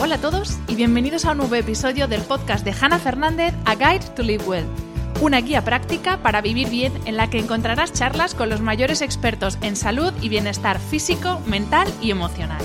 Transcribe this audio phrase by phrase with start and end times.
[0.00, 3.74] Hola a todos y bienvenidos a un nuevo episodio del podcast de Hannah Fernández, A
[3.74, 4.66] Guide to Live Well.
[5.22, 9.58] Una guía práctica para vivir bien en la que encontrarás charlas con los mayores expertos
[9.62, 12.62] en salud y bienestar físico, mental y emocional.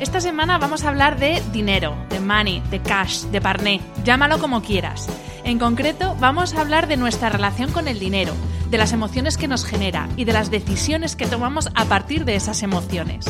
[0.00, 4.62] Esta semana vamos a hablar de dinero, de money, de cash, de parné, llámalo como
[4.62, 5.08] quieras.
[5.42, 8.32] En concreto, vamos a hablar de nuestra relación con el dinero,
[8.70, 12.36] de las emociones que nos genera y de las decisiones que tomamos a partir de
[12.36, 13.24] esas emociones.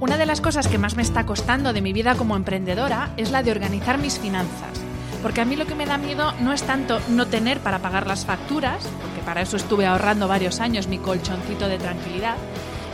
[0.00, 3.30] Una de las cosas que más me está costando de mi vida como emprendedora es
[3.30, 4.82] la de organizar mis finanzas.
[5.22, 8.06] Porque a mí lo que me da miedo no es tanto no tener para pagar
[8.06, 12.36] las facturas, porque para eso estuve ahorrando varios años mi colchoncito de tranquilidad,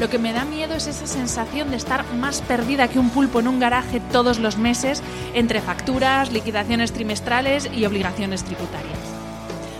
[0.02, 3.38] lo que me da miedo es esa sensación de estar más perdida que un pulpo
[3.38, 5.00] en un garaje todos los meses
[5.32, 8.98] entre facturas, liquidaciones trimestrales y obligaciones tributarias.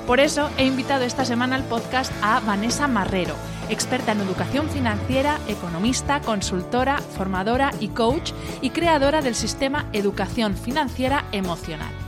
[0.06, 3.34] Por eso he invitado esta semana al podcast a Vanessa Marrero,
[3.68, 11.24] experta en educación financiera, economista, consultora, formadora y coach y creadora del sistema Educación Financiera
[11.32, 12.01] Emocional.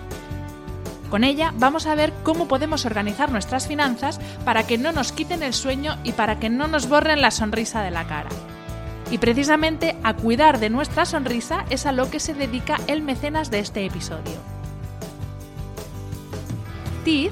[1.15, 5.45] Con ella vamos a ver cómo podemos organizar nuestras finanzas para que no nos quiten
[5.45, 8.31] el sueño y para que no nos borren la sonrisa de la cara.
[9.13, 13.53] Y precisamente a cuidar de nuestra sonrisa es a lo que se dedica el mecenas
[13.53, 14.35] de este episodio.
[17.05, 17.31] TIZ,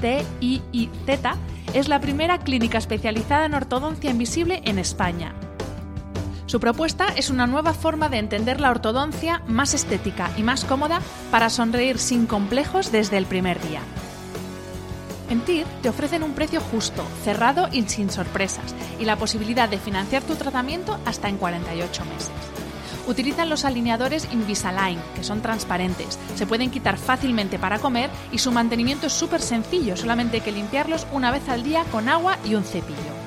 [0.00, 1.36] T-I-I-Z,
[1.72, 5.34] es la primera clínica especializada en ortodoncia invisible en España
[6.54, 11.00] su propuesta es una nueva forma de entender la ortodoncia más estética y más cómoda
[11.32, 13.80] para sonreír sin complejos desde el primer día.
[15.30, 19.78] En TIR te ofrecen un precio justo, cerrado y sin sorpresas, y la posibilidad de
[19.78, 22.30] financiar tu tratamiento hasta en 48 meses.
[23.08, 28.52] Utilizan los alineadores Invisalign, que son transparentes, se pueden quitar fácilmente para comer y su
[28.52, 32.54] mantenimiento es súper sencillo, solamente hay que limpiarlos una vez al día con agua y
[32.54, 33.23] un cepillo.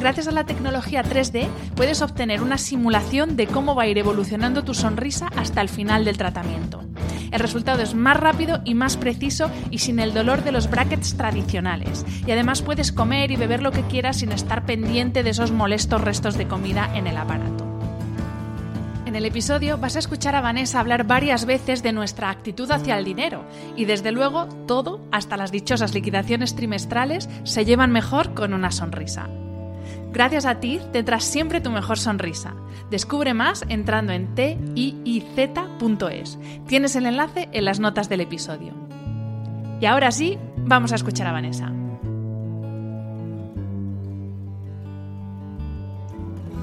[0.00, 1.46] Gracias a la tecnología 3D
[1.76, 6.06] puedes obtener una simulación de cómo va a ir evolucionando tu sonrisa hasta el final
[6.06, 6.82] del tratamiento.
[7.30, 11.18] El resultado es más rápido y más preciso y sin el dolor de los brackets
[11.18, 12.06] tradicionales.
[12.26, 16.00] Y además puedes comer y beber lo que quieras sin estar pendiente de esos molestos
[16.00, 17.66] restos de comida en el aparato.
[19.04, 22.96] En el episodio vas a escuchar a Vanessa hablar varias veces de nuestra actitud hacia
[22.96, 23.44] el dinero
[23.76, 29.28] y desde luego todo, hasta las dichosas liquidaciones trimestrales, se llevan mejor con una sonrisa.
[30.12, 32.54] Gracias a ti tendrás siempre tu mejor sonrisa.
[32.90, 36.38] Descubre más entrando en tiiz.es.
[36.66, 38.74] Tienes el enlace en las notas del episodio.
[39.80, 41.72] Y ahora sí, vamos a escuchar a Vanessa.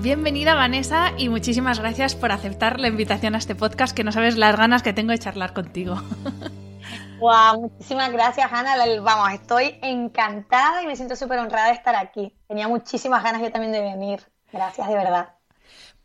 [0.02, 4.38] Bienvenida Vanessa y muchísimas gracias por aceptar la invitación a este podcast que no sabes
[4.38, 6.02] las ganas que tengo de charlar contigo.
[7.20, 8.76] Wow, muchísimas gracias, Ana.
[9.02, 12.34] Vamos, estoy encantada y me siento súper honrada de estar aquí.
[12.48, 14.22] Tenía muchísimas ganas yo también de venir.
[14.52, 15.30] Gracias, de verdad.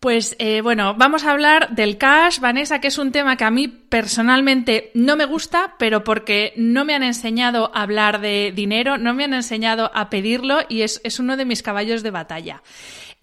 [0.00, 3.52] Pues eh, bueno, vamos a hablar del cash, Vanessa, que es un tema que a
[3.52, 8.98] mí personalmente no me gusta, pero porque no me han enseñado a hablar de dinero,
[8.98, 12.62] no me han enseñado a pedirlo y es, es uno de mis caballos de batalla.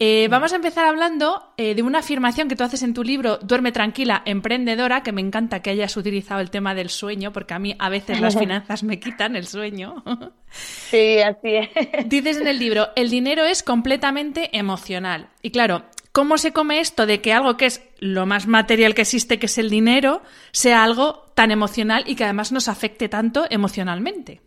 [0.02, 3.36] Eh, vamos a empezar hablando eh, de una afirmación que tú haces en tu libro
[3.36, 7.58] Duerme tranquila, emprendedora, que me encanta que hayas utilizado el tema del sueño, porque a
[7.58, 10.02] mí a veces las finanzas me quitan el sueño.
[10.50, 11.68] Sí, así es.
[12.08, 15.28] Dices en el libro, el dinero es completamente emocional.
[15.42, 19.02] Y claro, ¿cómo se come esto de que algo que es lo más material que
[19.02, 23.44] existe, que es el dinero, sea algo tan emocional y que además nos afecte tanto
[23.50, 24.40] emocionalmente?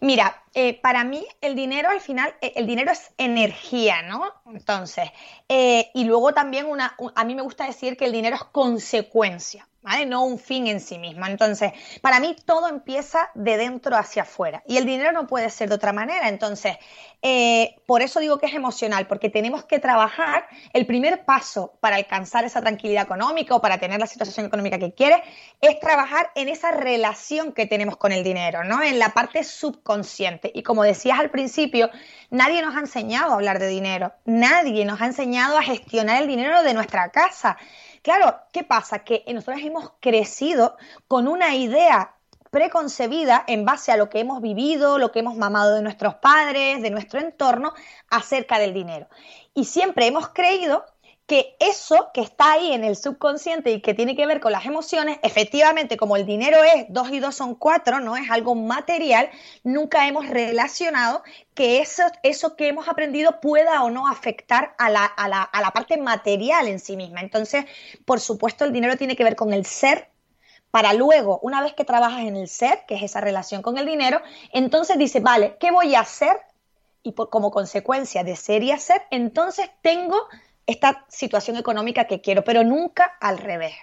[0.00, 4.24] Mira, eh, para mí el dinero al final, eh, el dinero es energía, ¿no?
[4.46, 5.10] Entonces,
[5.48, 9.68] eh, y luego también una, a mí me gusta decir que el dinero es consecuencia.
[10.06, 11.26] No un fin en sí mismo.
[11.26, 15.68] Entonces, para mí todo empieza de dentro hacia afuera y el dinero no puede ser
[15.68, 16.28] de otra manera.
[16.28, 16.76] Entonces,
[17.20, 20.46] eh, por eso digo que es emocional, porque tenemos que trabajar.
[20.72, 24.92] El primer paso para alcanzar esa tranquilidad económica o para tener la situación económica que
[24.92, 25.20] quieres
[25.60, 28.82] es trabajar en esa relación que tenemos con el dinero, ¿no?
[28.82, 30.50] En la parte subconsciente.
[30.54, 31.90] Y como decías al principio,
[32.30, 36.28] nadie nos ha enseñado a hablar de dinero, nadie nos ha enseñado a gestionar el
[36.28, 37.56] dinero de nuestra casa.
[38.02, 39.04] Claro, ¿qué pasa?
[39.04, 40.76] Que nosotros hemos crecido
[41.06, 42.16] con una idea
[42.50, 46.82] preconcebida en base a lo que hemos vivido, lo que hemos mamado de nuestros padres,
[46.82, 47.72] de nuestro entorno,
[48.10, 49.08] acerca del dinero.
[49.54, 50.84] Y siempre hemos creído
[51.32, 54.66] que eso que está ahí en el subconsciente y que tiene que ver con las
[54.66, 59.30] emociones, efectivamente, como el dinero es dos y dos son cuatro, no es algo material,
[59.64, 61.22] nunca hemos relacionado
[61.54, 65.62] que eso, eso que hemos aprendido pueda o no afectar a la, a, la, a
[65.62, 67.22] la parte material en sí misma.
[67.22, 67.64] Entonces,
[68.04, 70.10] por supuesto, el dinero tiene que ver con el ser
[70.70, 73.86] para luego, una vez que trabajas en el ser, que es esa relación con el
[73.86, 74.20] dinero,
[74.52, 76.36] entonces dice, vale, ¿qué voy a hacer?
[77.02, 80.28] Y por, como consecuencia de ser y hacer, entonces tengo
[80.66, 83.74] esta situación económica que quiero, pero nunca al revés.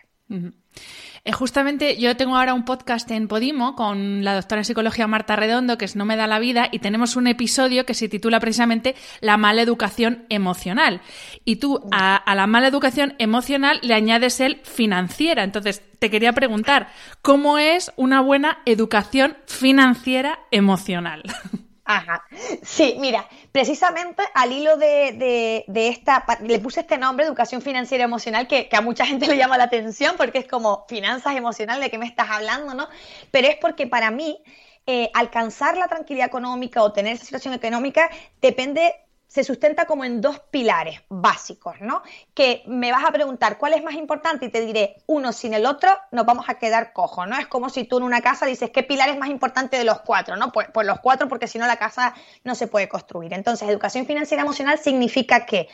[1.26, 5.36] Eh, justamente yo tengo ahora un podcast en Podimo con la doctora en psicología Marta
[5.36, 8.40] Redondo, que es No me da la vida, y tenemos un episodio que se titula
[8.40, 11.02] precisamente La mala educación emocional.
[11.46, 15.44] Y tú a, a la mala educación emocional le añades el financiera.
[15.44, 16.90] Entonces, te quería preguntar,
[17.22, 21.24] ¿cómo es una buena educación financiera emocional?
[21.92, 22.24] Ajá.
[22.62, 28.70] Sí, mira, precisamente al hilo de, esta, le puse este nombre, educación financiera emocional, que,
[28.72, 32.06] a mucha gente le llama la atención porque es como finanzas emocionales, ¿de qué me
[32.06, 32.88] estás hablando, no?
[33.32, 34.40] Pero es porque para mí
[34.86, 38.08] eh, alcanzar la tranquilidad económica o tener esa situación económica
[38.40, 38.94] depende
[39.30, 42.02] se sustenta como en dos pilares básicos, ¿no?
[42.34, 45.68] Que me vas a preguntar cuál es más importante y te diré uno sin el
[45.68, 47.38] otro nos vamos a quedar cojo, ¿no?
[47.38, 50.02] Es como si tú en una casa dices qué pilar es más importante de los
[50.02, 50.52] cuatro, ¿no?
[50.52, 53.32] Pues, pues los cuatro porque si no la casa no se puede construir.
[53.34, 55.70] Entonces, educación financiera emocional significa que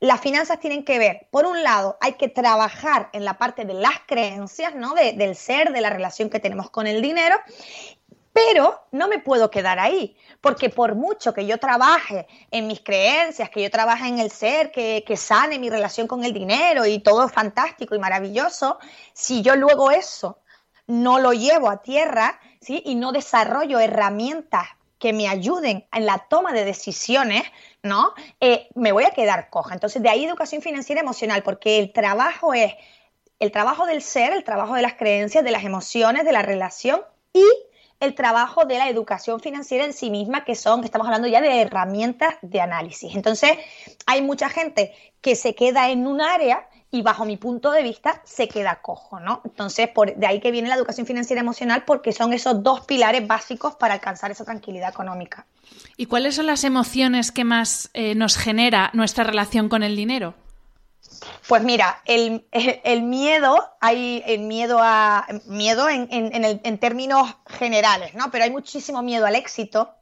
[0.00, 3.74] las finanzas tienen que ver, por un lado, hay que trabajar en la parte de
[3.74, 4.94] las creencias, ¿no?
[4.94, 7.36] del ser, de la relación que tenemos con el dinero,
[8.38, 13.50] pero no me puedo quedar ahí, porque por mucho que yo trabaje en mis creencias,
[13.50, 17.28] que yo trabaje en el ser, que, sane mi relación con el dinero y todo
[17.28, 18.78] fantástico y maravilloso,
[19.12, 20.38] si yo luego eso
[20.86, 22.80] no lo llevo a tierra ¿sí?
[22.86, 24.68] y no desarrollo herramientas
[25.00, 27.42] que me ayuden en la toma de decisiones,
[27.82, 28.14] ¿no?
[28.40, 29.74] Eh, me voy a quedar coja.
[29.74, 32.74] Entonces, de ahí educación financiera emocional, porque el trabajo es
[33.38, 37.00] el trabajo del ser, el trabajo de las creencias, de las emociones, de la relación
[37.32, 37.44] y
[38.00, 41.62] el trabajo de la educación financiera en sí misma, que son, estamos hablando ya de
[41.62, 43.14] herramientas de análisis.
[43.14, 43.52] Entonces,
[44.06, 48.22] hay mucha gente que se queda en un área y bajo mi punto de vista
[48.24, 49.42] se queda cojo, ¿no?
[49.44, 53.26] Entonces, por, de ahí que viene la educación financiera emocional porque son esos dos pilares
[53.26, 55.46] básicos para alcanzar esa tranquilidad económica.
[55.96, 60.34] ¿Y cuáles son las emociones que más eh, nos genera nuestra relación con el dinero?
[61.46, 62.46] Pues mira, el,
[63.02, 68.30] miedo, hay el miedo a miedo en, en, términos generales, ¿no?
[68.30, 69.94] Pero hay muchísimo miedo al éxito,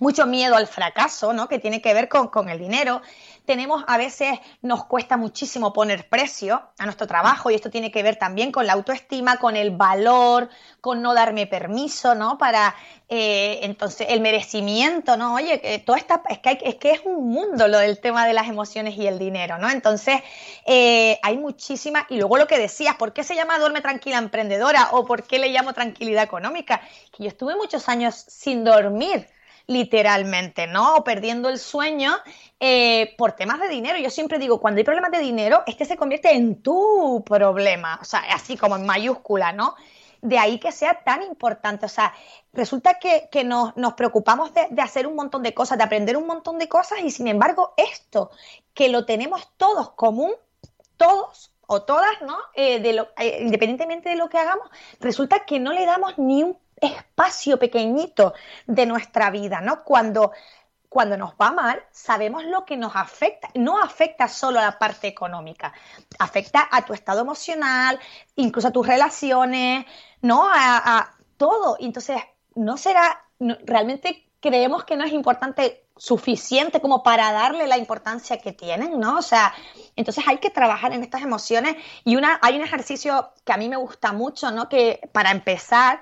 [0.00, 1.48] mucho miedo al fracaso, ¿no?
[1.48, 3.02] Que tiene que ver con, con el dinero
[3.50, 8.00] tenemos a veces, nos cuesta muchísimo poner precio a nuestro trabajo y esto tiene que
[8.00, 10.48] ver también con la autoestima, con el valor,
[10.80, 12.38] con no darme permiso, ¿no?
[12.38, 12.76] Para,
[13.08, 15.34] eh, entonces, el merecimiento, ¿no?
[15.34, 18.34] Oye, que todo está, es que, es que es un mundo lo del tema de
[18.34, 19.68] las emociones y el dinero, ¿no?
[19.68, 20.20] Entonces,
[20.64, 24.90] eh, hay muchísimas, y luego lo que decías, ¿por qué se llama Duerme Tranquila Emprendedora
[24.92, 26.82] o por qué le llamo Tranquilidad Económica?
[27.10, 29.26] Que yo estuve muchos años sin dormir
[29.70, 30.96] literalmente, ¿no?
[30.96, 32.16] O perdiendo el sueño
[32.58, 33.98] eh, por temas de dinero.
[33.98, 38.04] Yo siempre digo, cuando hay problemas de dinero, este se convierte en tu problema, o
[38.04, 39.76] sea, así como en mayúscula, ¿no?
[40.22, 42.12] De ahí que sea tan importante, o sea,
[42.52, 46.68] resulta que, nos, preocupamos de, hacer un montón de cosas, de aprender un montón de
[46.68, 48.32] cosas y sin embargo esto,
[48.74, 50.32] que lo tenemos todos común,
[50.96, 52.36] todos o todas, ¿no?
[52.54, 56.58] Eh, de eh, independientemente de lo que hagamos, resulta que no le damos ni un
[56.80, 58.34] espacio pequeñito
[58.66, 59.84] de nuestra vida, ¿no?
[59.84, 60.32] Cuando,
[60.88, 63.48] cuando nos va mal, sabemos lo que nos afecta.
[63.54, 65.72] No afecta solo a la parte económica,
[66.18, 67.98] afecta a tu estado emocional,
[68.36, 69.86] incluso a tus relaciones,
[70.22, 70.48] ¿no?
[70.52, 71.78] A, todo.
[71.80, 72.18] Entonces,
[72.54, 78.52] no será, realmente creemos que no es importante suficiente como para darle la importancia que
[78.52, 79.18] tienen, ¿no?
[79.18, 79.54] O sea,
[79.96, 83.68] entonces hay que trabajar en estas emociones y una, hay un ejercicio que a mí
[83.68, 84.68] me gusta mucho, ¿no?
[84.68, 86.00] Que para empezar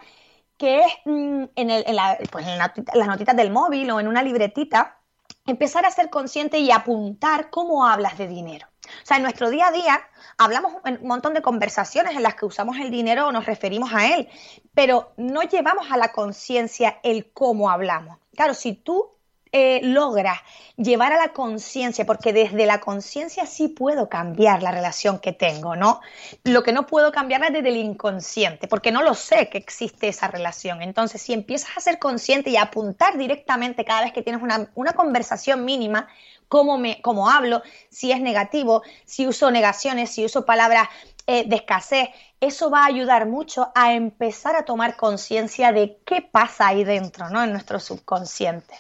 [0.58, 1.84] que es mm, en, el,
[2.30, 4.98] pues en las notitas del móvil o en una libretita,
[5.46, 8.66] empezar a ser consciente y apuntar cómo hablas de dinero.
[8.86, 10.00] O sea, en nuestro día a día
[10.36, 14.14] hablamos un montón de conversaciones en las que usamos el dinero o nos referimos a
[14.14, 14.28] él,
[14.74, 18.18] pero no llevamos a la conciencia el cómo hablamos.
[18.34, 19.17] Claro, si tú
[19.52, 20.42] eh, logra
[20.76, 25.74] llevar a la conciencia, porque desde la conciencia sí puedo cambiar la relación que tengo,
[25.74, 26.00] ¿no?
[26.44, 30.08] Lo que no puedo cambiar es desde el inconsciente, porque no lo sé que existe
[30.08, 30.82] esa relación.
[30.82, 34.92] Entonces, si empiezas a ser consciente y a apuntar directamente cada vez que tienes una,
[34.92, 36.08] conversación mínima,
[36.48, 40.88] cómo, me, cómo hablo, si es negativo, si uso negaciones, si uso palabras
[41.26, 42.08] eh, de escasez,
[42.40, 47.28] eso va a ayudar mucho a empezar a tomar conciencia de qué pasa ahí dentro,
[47.30, 47.42] ¿no?
[47.42, 48.74] En nuestro subconsciente.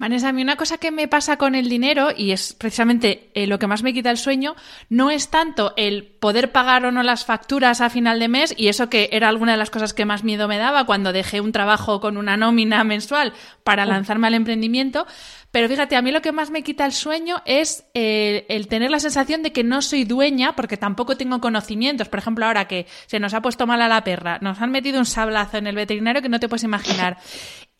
[0.00, 3.46] Vanessa, a mí una cosa que me pasa con el dinero, y es precisamente eh,
[3.46, 4.56] lo que más me quita el sueño,
[4.88, 8.68] no es tanto el poder pagar o no las facturas a final de mes, y
[8.68, 11.52] eso que era alguna de las cosas que más miedo me daba cuando dejé un
[11.52, 15.06] trabajo con una nómina mensual para lanzarme al emprendimiento,
[15.50, 18.90] pero fíjate, a mí lo que más me quita el sueño es eh, el tener
[18.90, 22.08] la sensación de que no soy dueña porque tampoco tengo conocimientos.
[22.08, 24.98] Por ejemplo, ahora que se nos ha puesto mal a la perra, nos han metido
[24.98, 27.18] un sablazo en el veterinario que no te puedes imaginar.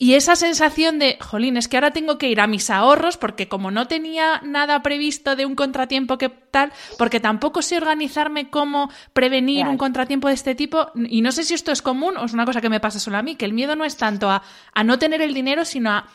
[0.00, 3.46] Y esa sensación de, jolín, es que ahora tengo que ir a mis ahorros porque
[3.46, 8.90] como no tenía nada previsto de un contratiempo que tal, porque tampoco sé organizarme cómo
[9.12, 12.32] prevenir un contratiempo de este tipo, y no sé si esto es común o es
[12.32, 14.42] una cosa que me pasa solo a mí, que el miedo no es tanto a,
[14.72, 16.08] a no tener el dinero, sino a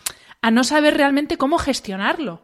[0.46, 2.40] a no saber realmente cómo gestionarlo.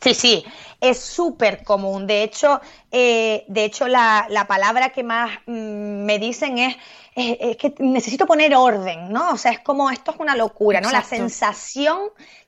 [0.00, 0.44] Sí, sí,
[0.80, 2.06] es súper común.
[2.06, 2.58] De hecho,
[2.90, 6.76] eh, de hecho la, palabra que más mm, me dicen es,
[7.16, 9.30] que necesito poner orden, ¿no?
[9.30, 10.90] O sea, es como esto es una locura, ¿no?
[10.90, 11.98] La sensación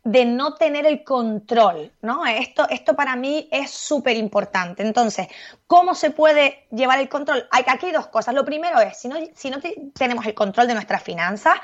[0.04, 2.26] de no tener el control, ¿no?
[2.26, 4.82] Esto, esto para mí es súper importante.
[4.82, 5.28] Entonces,
[5.66, 7.48] ¿cómo se puede llevar el control?
[7.50, 8.34] Hay aquí hay dos cosas.
[8.34, 9.58] Lo primero es, si no, si no
[9.94, 11.54] tenemos el control de nuestras finanzas,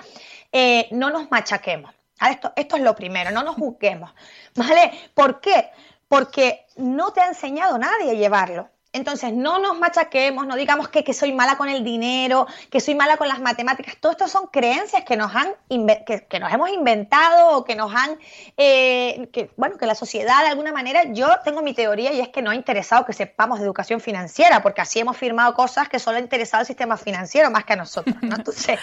[0.50, 1.92] eh, no nos machaquemos.
[2.30, 4.14] Esto, esto es lo primero, no nos juzguemos.
[4.54, 4.92] ¿Vale?
[5.12, 5.70] ¿Por qué?
[6.08, 8.70] Porque no te ha enseñado nadie a llevarlo.
[8.94, 13.16] Entonces, no nos machaquemos, no digamos que, soy mala con el dinero, que soy mala
[13.16, 13.96] con las matemáticas.
[13.98, 18.16] Todo esto son creencias que nos, han que, nos hemos inventado o que nos han,
[18.56, 22.28] eh, que, bueno, que la sociedad de alguna manera, yo tengo mi teoría y es
[22.28, 25.98] que no ha interesado que sepamos de educación financiera, porque así hemos firmado cosas que
[25.98, 28.14] solo ha interesado al sistema financiero más que a nosotros.
[28.22, 28.78] Entonces,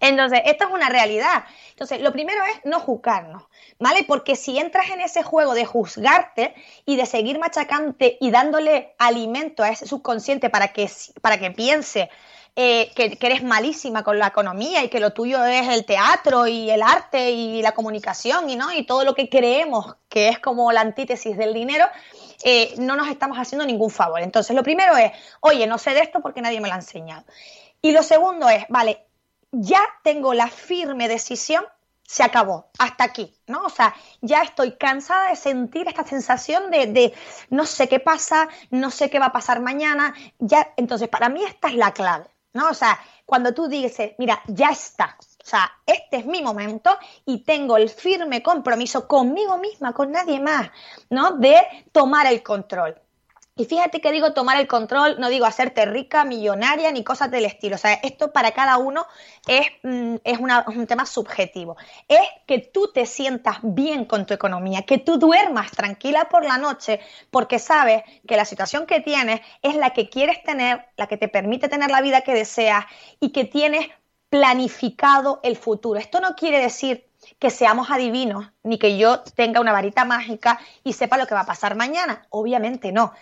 [0.00, 1.44] entonces, esto es una realidad.
[1.74, 3.42] Entonces, lo primero es no juzgarnos,
[3.80, 4.04] ¿vale?
[4.06, 6.54] Porque si entras en ese juego de juzgarte
[6.86, 10.88] y de seguir machacante y dándole alimento a ese subconsciente para que,
[11.20, 12.10] para que piense
[12.54, 16.70] eh, que, eres malísima con la economía y que lo tuyo es el teatro y
[16.70, 18.72] el arte y la comunicación y, ¿no?
[18.72, 21.86] y todo lo que creemos que es como la antítesis del dinero,
[22.44, 24.20] eh, no nos estamos haciendo ningún favor.
[24.20, 27.24] Entonces, lo primero es, oye, no sé de esto porque nadie me lo ha enseñado.
[27.82, 29.04] Y lo segundo es, vale,
[29.54, 31.64] ya tengo la firme decisión,
[32.06, 33.64] se acabó, hasta aquí, ¿no?
[33.64, 37.14] O sea, ya estoy cansada de sentir esta sensación de, de,
[37.50, 41.42] no sé qué pasa, no sé qué va a pasar mañana, ya, entonces para mí
[41.44, 42.68] esta es la clave, ¿no?
[42.68, 46.96] O sea, cuando tú dices, mira, ya está, o sea, este es mi momento
[47.26, 50.70] y tengo el firme compromiso conmigo misma, con nadie más,
[51.10, 51.32] ¿no?
[51.32, 51.56] De
[51.92, 52.98] tomar el control.
[53.56, 57.44] Y fíjate que digo tomar el control, no digo hacerte rica, millonaria, ni cosas del
[57.44, 57.76] estilo.
[57.76, 59.06] O sea, esto para cada uno
[59.46, 61.76] es, mm, es, un tema subjetivo.
[62.08, 66.58] Es que tú te sientas bien con tu economía, que tú duermas tranquila por la
[66.58, 66.98] noche,
[67.30, 71.28] porque sabes que la situación que tienes es la que quieres tener, la que te
[71.28, 72.84] permite tener la vida que deseas
[73.20, 73.86] y que tienes
[74.30, 76.00] planificado el futuro.
[76.00, 77.06] Esto no quiere decir
[77.38, 81.42] que seamos adivinos, ni que yo tenga una varita mágica y sepa lo que va
[81.42, 82.26] a pasar mañana.
[82.30, 83.12] Obviamente no.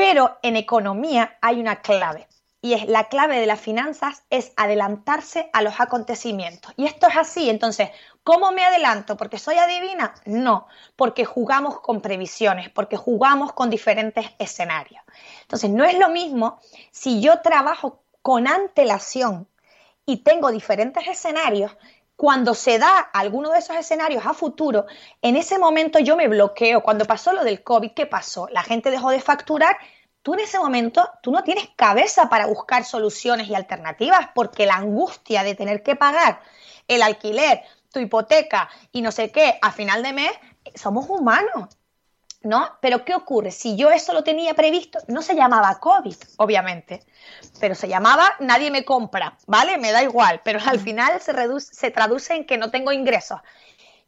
[0.00, 2.26] Pero en economía hay una clave.
[2.62, 6.72] Y es la clave de las finanzas es adelantarse a los acontecimientos.
[6.78, 7.50] Y esto es así.
[7.50, 7.90] Entonces,
[8.24, 9.18] ¿cómo me adelanto?
[9.18, 10.14] ¿Porque soy adivina?
[10.24, 15.02] No, porque jugamos con previsiones, porque jugamos con diferentes escenarios.
[15.42, 16.58] Entonces, no es lo mismo
[16.90, 19.48] si yo trabajo con antelación
[20.06, 21.76] y tengo diferentes escenarios
[22.20, 24.84] cuando se da alguno de esos escenarios a futuro,
[25.22, 26.82] en ese momento yo me bloqueo.
[26.82, 28.46] Cuando pasó lo del COVID, ¿qué pasó?
[28.52, 29.78] La gente dejó de facturar.
[30.20, 34.74] Tú en ese momento, tú no tienes cabeza para buscar soluciones y alternativas porque la
[34.74, 36.42] angustia de tener que pagar
[36.88, 40.32] el alquiler, tu hipoteca y no sé qué a final de mes,
[40.74, 41.70] somos humanos
[42.42, 42.78] ¿no?
[42.80, 43.50] Pero ¿qué ocurre?
[43.50, 47.04] Si yo eso lo tenía previsto, no se llamaba COVID, obviamente,
[47.60, 49.76] pero se llamaba nadie me compra, ¿vale?
[49.78, 53.40] Me da igual, pero al final se, reduce, se traduce en que no tengo ingresos.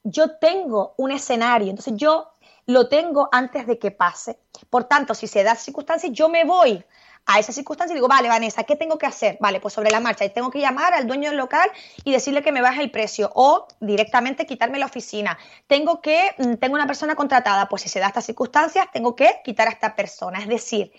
[0.03, 2.33] Yo tengo un escenario, entonces yo
[2.67, 4.39] lo tengo antes de que pase.
[4.71, 6.85] Por tanto, si se da circunstancias, yo me voy
[7.27, 9.37] a esa circunstancia y digo, vale, Vanessa, ¿qué tengo que hacer?
[9.41, 11.71] Vale, pues sobre la marcha, tengo que llamar al dueño del local
[12.05, 15.39] y decirle que me baje el precio o directamente quitarme la oficina.
[15.67, 19.41] Tengo que, mm, tengo una persona contratada, pues si se da estas circunstancias, tengo que
[19.45, 20.41] quitar a esta persona.
[20.41, 20.93] Es decir,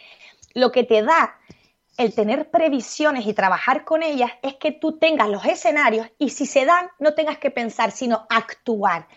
[0.54, 1.38] lo que te da
[1.98, 6.46] el tener previsiones y trabajar con ellas es que tú tengas los escenarios y si
[6.46, 9.08] se dan, no tengas que pensar, sino actuar.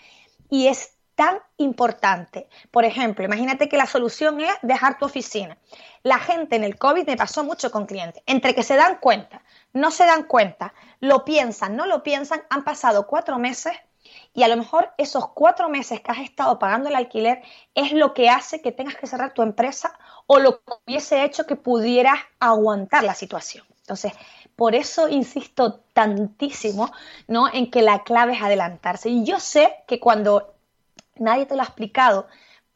[0.50, 2.48] Y es tan importante.
[2.70, 5.58] Por ejemplo, imagínate que la solución es dejar tu oficina.
[6.04, 8.22] La gente en el COVID me pasó mucho con clientes.
[8.26, 9.42] Entre que se dan cuenta,
[9.72, 13.72] no se dan cuenta, lo piensan, no lo piensan, han pasado cuatro meses
[14.34, 17.42] y a lo mejor esos cuatro meses que has estado pagando el alquiler
[17.74, 21.46] es lo que hace que tengas que cerrar tu empresa o lo que hubiese hecho
[21.46, 23.64] que pudieras aguantar la situación.
[23.80, 24.12] Entonces,
[24.54, 26.92] por eso insisto tantísimo
[27.28, 27.52] ¿no?
[27.52, 29.08] en que la clave es adelantarse.
[29.08, 30.55] Y yo sé que cuando
[31.18, 32.26] nadie te lo ha explicado,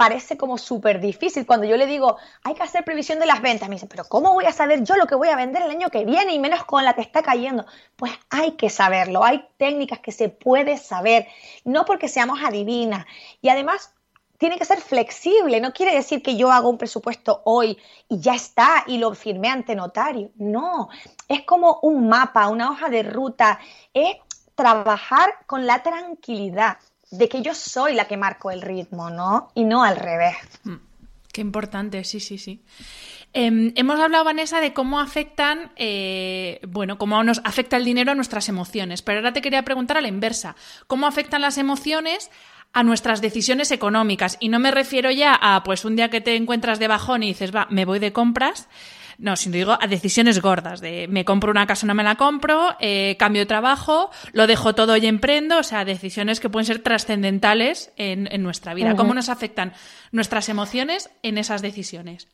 [0.01, 1.45] parece como súper difícil.
[1.45, 4.33] Cuando yo le digo, hay que hacer previsión de las ventas, me dicen, pero ¿cómo
[4.33, 6.65] voy a saber yo lo que voy a vender el año que viene y menos
[6.65, 7.67] con la que está cayendo?
[7.97, 11.27] Pues hay que saberlo, hay técnicas que se puede saber,
[11.67, 13.05] no porque seamos adivinas.
[13.43, 13.93] Y además,
[14.39, 17.77] tiene que ser flexible, no quiere decir que yo hago un presupuesto hoy
[18.09, 20.31] y ya está y lo firmé ante notario.
[20.37, 20.89] No,
[21.29, 23.61] es como un mapa, una hoja de ruta,
[23.93, 24.17] es
[24.55, 26.79] trabajar con la tranquilidad
[27.11, 29.51] de que yo soy la que marco el ritmo, ¿no?
[29.55, 30.37] Y no al revés.
[30.65, 30.77] Mm,
[31.33, 32.63] qué importante, sí, sí, sí.
[33.33, 38.15] Em, hemos hablado, Vanessa, de cómo afectan, eh, bueno, cómo nos afecta el dinero a
[38.17, 40.57] nuestras emociones, pero ahora te quería preguntar a la inversa,
[40.89, 42.31] ¿cómo afectan las emociones
[42.73, 44.37] a nuestras decisiones económicas?
[44.41, 47.29] Y no me refiero ya a, pues, un día que te encuentras de bajón y
[47.29, 48.69] dices, va, me voy de compras,
[49.21, 52.17] no, sino digo a decisiones gordas, de me compro una casa o no me la
[52.17, 56.65] compro, eh, cambio de trabajo, lo dejo todo y emprendo, o sea, decisiones que pueden
[56.65, 58.97] ser trascendentales en, nuestra vida.
[58.97, 59.75] ¿Cómo nos afectan
[60.11, 62.29] nuestras emociones en esas decisiones?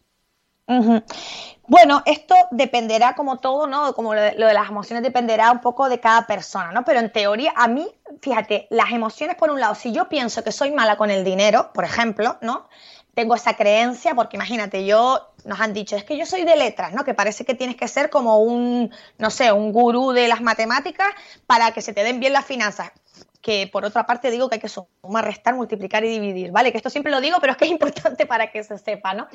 [1.69, 3.93] Bueno, esto dependerá como todo, ¿no?
[3.93, 6.85] Como lo de, lo de, las emociones dependerá un poco de cada persona, ¿no?
[6.85, 7.89] Pero en teoría, a mí,
[8.21, 11.71] fíjate, las emociones por un lado, si yo pienso que soy mala con el dinero,
[11.73, 12.69] por ejemplo, ¿no?
[13.17, 16.93] Tengo esa creencia, porque imagínate, yo nos han dicho, es que yo soy de letras,
[16.93, 17.03] ¿no?
[17.03, 21.09] Que parece que tienes que ser como un, no sé, un gurú de las matemáticas
[21.47, 22.93] para que se te den bien las finanzas.
[23.41, 26.73] Que por otra parte digo que hay que sumar, restar, multiplicar y dividir, ¿vale?
[26.73, 29.29] Que esto siempre lo digo, pero es que es importante para que se sepa, ¿no?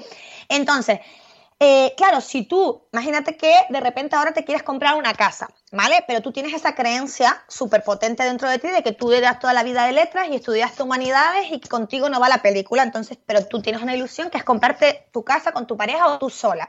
[0.47, 0.99] Entonces,
[1.63, 6.03] eh, claro, si tú, imagínate que de repente ahora te quieres comprar una casa, ¿vale?
[6.07, 9.53] Pero tú tienes esa creencia súper potente dentro de ti de que tú eras toda
[9.53, 13.19] la vida de letras y estudiaste humanidades y que contigo no va la película, entonces,
[13.27, 16.31] pero tú tienes una ilusión que es comprarte tu casa con tu pareja o tú
[16.31, 16.67] sola.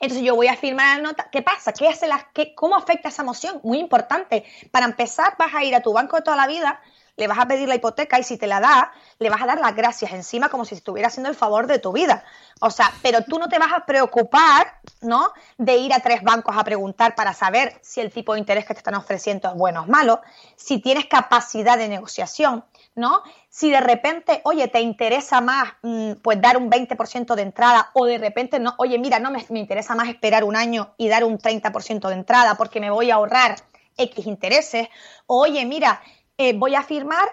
[0.00, 1.28] Entonces yo voy a firmar la nota.
[1.30, 1.74] ¿Qué pasa?
[1.74, 3.60] ¿Qué hace las, qué, ¿Cómo afecta esa emoción?
[3.62, 4.44] Muy importante.
[4.70, 6.80] Para empezar, vas a ir a tu banco de toda la vida
[7.16, 9.60] le vas a pedir la hipoteca y si te la da, le vas a dar
[9.60, 12.24] las gracias encima como si estuviera haciendo el favor de tu vida.
[12.60, 15.32] O sea, pero tú no te vas a preocupar, ¿no?
[15.58, 18.74] De ir a tres bancos a preguntar para saber si el tipo de interés que
[18.74, 20.20] te están ofreciendo es bueno o malo,
[20.56, 23.22] si tienes capacidad de negociación, ¿no?
[23.50, 28.06] Si de repente, oye, te interesa más, mm, pues dar un 20% de entrada o
[28.06, 31.24] de repente, no, oye, mira, no me, me interesa más esperar un año y dar
[31.24, 33.56] un 30% de entrada porque me voy a ahorrar
[33.96, 34.88] X intereses,
[35.26, 36.00] oye, mira,
[36.48, 37.28] eh, voy a firmar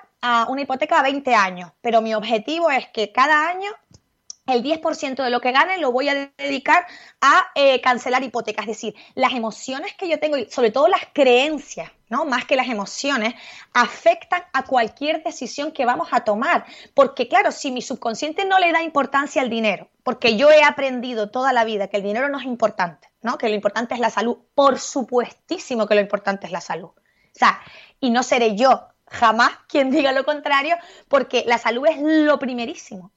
[0.49, 3.71] una hipoteca a 20 años, pero mi objetivo es que cada año
[4.53, 6.85] el 10% de lo que gane lo voy a dedicar
[7.21, 8.63] a eh, cancelar hipotecas.
[8.63, 12.25] Es decir, las emociones que yo tengo y sobre todo las creencias, ¿no?
[12.25, 13.35] Más que las emociones,
[13.73, 16.65] afectan a cualquier decisión que vamos a tomar.
[16.93, 21.29] Porque claro, si mi subconsciente no le da importancia al dinero, porque yo he aprendido
[21.29, 23.37] toda la vida que el dinero no es importante, ¿no?
[23.37, 26.89] Que lo importante es la salud, por supuestísimo que lo importante es la salud.
[26.89, 27.61] O sea,
[27.99, 30.75] y no seré yo jamás quien diga lo contrario,
[31.07, 33.11] porque la salud es lo primerísimo.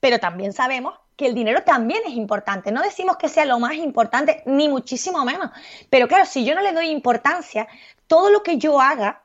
[0.00, 2.72] Pero también sabemos que el dinero también es importante.
[2.72, 5.50] No decimos que sea lo más importante, ni muchísimo menos.
[5.90, 7.68] Pero claro, si yo no le doy importancia,
[8.06, 9.22] todo lo que yo haga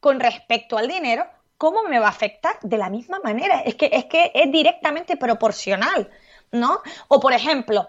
[0.00, 1.26] con respecto al dinero,
[1.58, 2.58] ¿cómo me va a afectar?
[2.62, 3.60] De la misma manera.
[3.60, 6.10] Es que es, que es directamente proporcional.
[6.50, 6.82] ¿No?
[7.08, 7.88] O por ejemplo,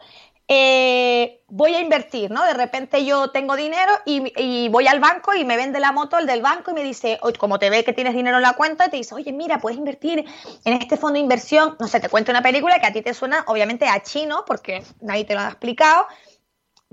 [0.55, 2.43] eh, voy a invertir, ¿no?
[2.45, 6.27] De repente yo tengo dinero y, voy al banco y me vende la moto el
[6.27, 8.97] del banco y me dice, como te ve que tienes dinero en la cuenta, te
[8.97, 10.25] dice, oye, mira, puedes invertir
[10.65, 13.13] en este fondo de inversión, no sé, te cuento una película que a ti te
[13.13, 16.05] suena obviamente a chino, porque nadie te lo ha explicado.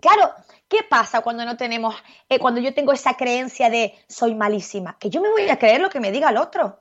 [0.01, 0.33] Claro,
[0.68, 1.94] ¿qué pasa cuando no tenemos,
[2.29, 4.96] eh, cuando yo tengo esa creencia de soy malísima?
[4.99, 6.80] Que yo me voy a creer lo que me diga el otro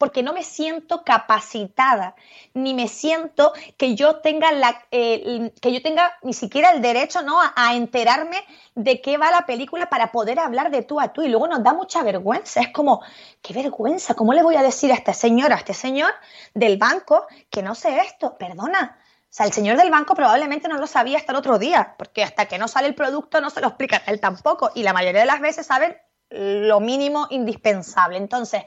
[0.00, 2.14] porque no me siento capacitada,
[2.54, 7.20] ni me siento que yo tenga la, eh, que yo tenga ni siquiera el derecho
[7.20, 7.38] ¿no?
[7.38, 8.38] A, enterarme
[8.74, 11.20] de qué va la película para poder hablar de tú a tú.
[11.20, 12.62] Y luego nos da mucha vergüenza.
[12.62, 13.02] Es como,
[13.42, 16.14] qué vergüenza, ¿cómo le voy a decir a este señor, a este señor
[16.54, 18.38] del banco que no sé esto?
[18.38, 21.94] Perdona, O sea, el señor del banco probablemente no lo sabía hasta el otro día,
[21.98, 24.70] porque hasta que no sale el producto no se lo explica él tampoco.
[24.74, 25.94] Y la mayoría de las veces saben
[26.30, 28.16] lo mínimo indispensable.
[28.16, 28.62] Entonces,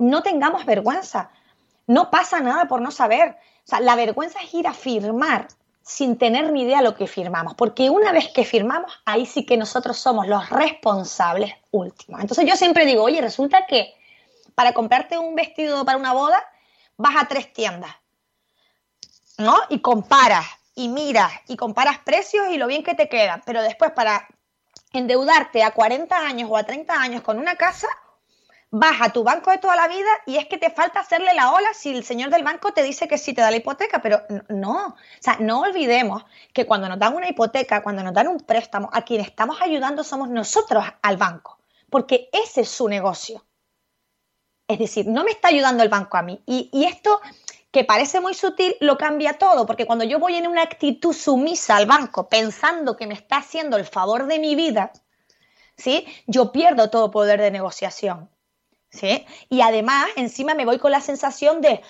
[0.00, 1.30] no tengamos vergüenza.
[1.86, 3.36] No pasa nada por no saber.
[3.64, 5.48] O sea, la vergüenza es ir a firmar
[5.82, 9.56] sin tener ni idea lo que firmamos, porque una vez que firmamos, ahí sí que
[9.56, 12.20] nosotros somos los responsables últimos.
[12.20, 13.94] Entonces yo siempre digo, oye, resulta que
[14.54, 16.42] para comprarte un vestido para una boda,
[16.96, 17.90] vas a tres tiendas,
[19.38, 19.56] ¿no?
[19.68, 23.90] Y comparas, y miras, y comparas precios y lo bien que te queda, pero después
[23.92, 24.28] para
[24.92, 27.88] endeudarte a 40 años o a 30 años con una casa,
[28.70, 31.52] vas a tu banco de toda la vida y es que te falta hacerle la
[31.52, 34.22] ola si el señor del banco te dice que sí te da la hipoteca, pero
[34.48, 38.38] no, o sea, no olvidemos que cuando nos dan una hipoteca, cuando nos dan un
[38.38, 41.58] préstamo, a quien estamos ayudando somos nosotros al banco,
[41.90, 43.44] porque ese es su negocio.
[44.68, 46.40] Es decir, no me está ayudando el banco a mí.
[46.46, 47.20] Y, y esto
[47.72, 51.76] que parece muy sutil, lo cambia todo, porque cuando yo voy en una actitud sumisa
[51.76, 54.92] al banco pensando que me está haciendo el favor de mi vida,
[55.76, 56.06] ¿sí?
[56.26, 58.28] Yo pierdo todo poder de negociación.
[58.90, 59.24] ¿Sí?
[59.48, 61.80] Y además, encima me voy con la sensación de,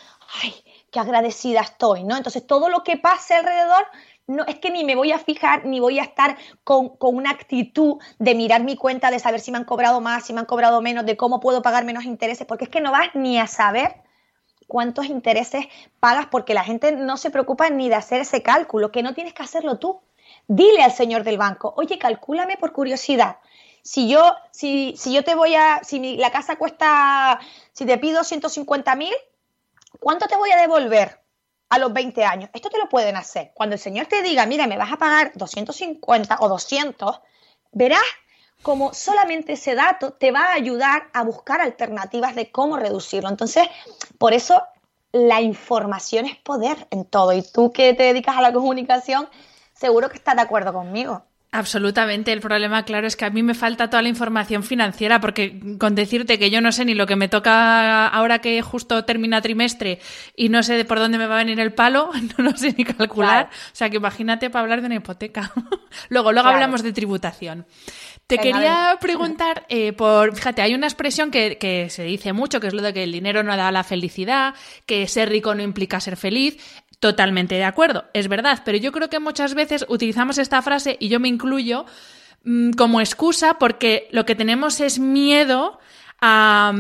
[0.43, 0.55] ay,
[0.91, 2.17] qué agradecida estoy, ¿no?
[2.17, 3.87] Entonces, todo lo que pase alrededor,
[4.27, 7.31] no, es que ni me voy a fijar, ni voy a estar con, con, una
[7.31, 10.47] actitud de mirar mi cuenta, de saber si me han cobrado más, si me han
[10.47, 13.47] cobrado menos, de cómo puedo pagar menos intereses, porque es que no vas ni a
[13.47, 13.97] saber
[14.69, 15.67] cuántos intereses
[15.99, 19.35] pagas, porque la gente no se preocupa ni de hacer ese cálculo, que no tienes
[19.35, 20.01] que hacerlo tú.
[20.47, 23.39] Dile al señor del banco, oye, calcúlame por curiosidad,
[23.83, 27.41] si yo, si, si yo te voy a, si la casa cuesta,
[27.73, 29.15] si te pido 150 mil,
[29.99, 31.21] ¿cuánto te voy a devolver
[31.69, 32.51] a los 20 años?
[32.53, 33.53] Esto te lo pueden hacer.
[33.55, 37.21] Cuando el señor te diga, mira, me vas a pagar 250 o 200,
[37.73, 38.03] verás
[38.63, 43.29] como solamente ese dato te va a ayudar a buscar alternativas de cómo reducirlo.
[43.29, 43.67] Entonces,
[44.19, 44.63] por eso
[45.13, 47.33] la información es poder en todo.
[47.33, 49.29] Y tú que te dedicas a la comunicación,
[49.73, 51.23] seguro que estás de acuerdo conmigo.
[51.53, 52.33] Absolutamente.
[52.33, 55.97] El problema, claro, es que a mí me falta toda la información financiera, porque con
[55.97, 59.99] decirte que yo no sé ni lo que me toca ahora que justo termina trimestre
[60.37, 62.85] y no sé por dónde me va a venir el palo, no lo sé ni
[62.85, 63.51] calcular.
[63.53, 65.53] O sea que imagínate para hablar de una hipoteca.
[66.09, 67.67] luego, luego hablamos de tributación.
[68.29, 72.69] Te quería preguntar eh, por, fíjate, hay una expresión que, que, se dice mucho, que
[72.69, 74.55] es lo de que el dinero no da la felicidad,
[74.87, 76.57] que ser rico no implica ser feliz.
[77.01, 81.09] Totalmente de acuerdo, es verdad, pero yo creo que muchas veces utilizamos esta frase, y
[81.09, 81.87] yo me incluyo,
[82.45, 85.81] mm, como excusa porque lo que tenemos es miedo
[86.21, 86.73] a,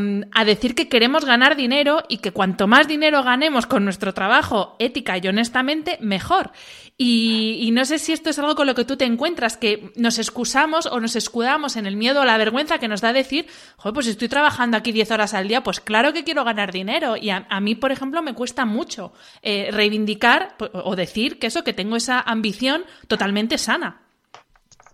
[0.44, 5.16] decir que queremos ganar dinero y que cuanto más dinero ganemos con nuestro trabajo ética
[5.18, 6.52] y honestamente, mejor.
[6.98, 10.18] Y, no sé si esto es algo con lo que tú te encuentras, que nos
[10.18, 13.94] excusamos o nos escudamos en el miedo o la vergüenza que nos da decir, joder,
[13.94, 17.16] pues estoy trabajando aquí 10 horas al día, pues claro que quiero ganar dinero.
[17.16, 21.72] Y a, mí, por ejemplo, me cuesta mucho eh, reivindicar o decir que eso, que
[21.72, 24.02] tengo esa ambición totalmente sana.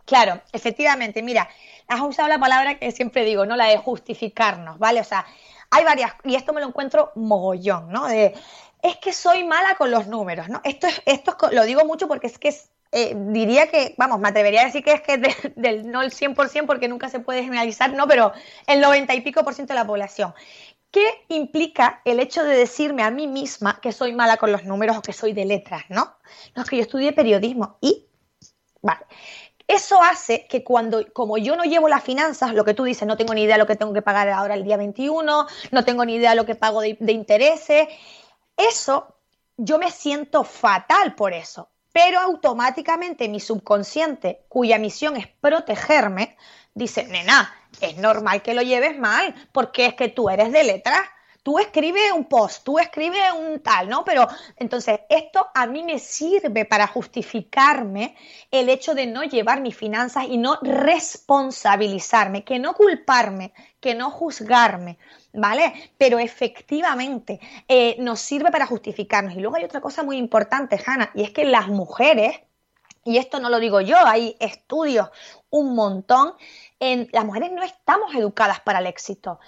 [0.07, 1.49] Claro, efectivamente, mira,
[1.88, 3.57] has usado la palabra que siempre digo, ¿no?
[3.57, 5.01] La de justificarnos, ¿vale?
[5.01, 5.27] O sea,
[5.70, 8.07] hay varias, y esto me lo encuentro mogollón, ¿no?
[8.07, 8.35] De,
[8.83, 10.61] es que soy mala con los números, ¿no?
[10.64, 12.55] Esto, es, esto lo digo mucho porque es que
[12.92, 15.18] eh, diría que, vamos, me atrevería a decir que es que
[15.57, 18.07] del, no el 100% porque nunca se puede generalizar, ¿no?
[18.07, 18.33] Pero
[18.66, 20.35] el 90 y pico por ciento de la población.
[20.90, 24.96] ¿Qué implica el hecho de decirme a mí misma que soy mala con los números
[24.96, 26.16] o que soy de letras, ¿no?
[26.55, 28.07] No, es que yo estudié periodismo y,
[28.81, 29.05] vale,
[29.68, 33.16] eso hace que cuando, como yo no llevo las finanzas, lo que tú dices, no
[33.16, 36.05] tengo ni idea de lo que tengo que pagar ahora el día 21, no tengo
[36.05, 37.88] ni idea de lo que pago de, de intereses,
[38.57, 39.16] eso
[39.57, 41.68] yo me siento fatal por eso.
[41.92, 46.37] Pero automáticamente mi subconsciente, cuya misión es protegerme,
[46.74, 51.00] dice, nena, es normal que lo lleves mal, porque es que tú eres de letras
[51.47, 54.05] tú escribes un post, tú escribes un tal, ¿no?
[54.05, 58.17] Pero entonces esto a mí me sirve para justificarme
[58.51, 64.11] el hecho de no llevar mis finanzas y no responsabilizarme, que no culparme, que no
[64.11, 64.99] juzgarme,
[65.33, 65.93] ¿vale?
[65.97, 69.37] Pero efectivamente eh, nos sirve para justificarnos.
[69.37, 72.41] Y luego hay otra cosa muy importante, Hanna, y es que las mujeres,
[73.05, 75.11] y esto no lo digo yo, hay estudios
[75.51, 76.35] un montón,
[76.81, 79.39] en, las mujeres no estamos educadas para el éxito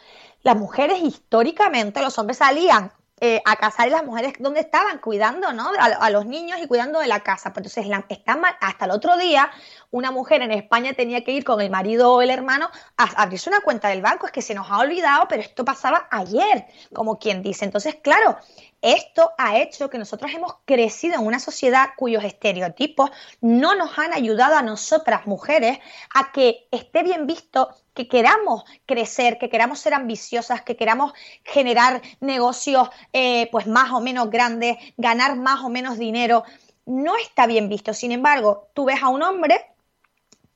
[0.43, 5.53] las mujeres históricamente, los hombres salían eh, a casar y las mujeres donde estaban cuidando
[5.53, 5.73] ¿no?
[5.77, 7.53] a, los niños y cuidando de la casa.
[7.53, 9.51] Pues entonces, la, está hasta el otro día,
[9.91, 13.51] una mujer en España tenía que ir con el marido o el hermano a abrirse
[13.51, 14.27] una cuenta del banco.
[14.27, 17.65] Es que se nos ha olvidado, pero esto pasaba ayer, como quien dice.
[17.65, 18.37] Entonces, claro,
[18.83, 23.11] esto ha hecho que nosotros hemos crecido en una sociedad cuyos estereotipos
[23.41, 25.79] no nos han ayudado a nosotras mujeres
[26.15, 31.13] a que esté bien visto que queramos crecer, que queramos ser ambiciosas, que queramos
[31.43, 36.45] generar negocios eh, pues más o menos grandes, ganar más o menos dinero.
[36.87, 37.93] no está bien visto.
[37.93, 39.67] Sin embargo, tú ves a un hombre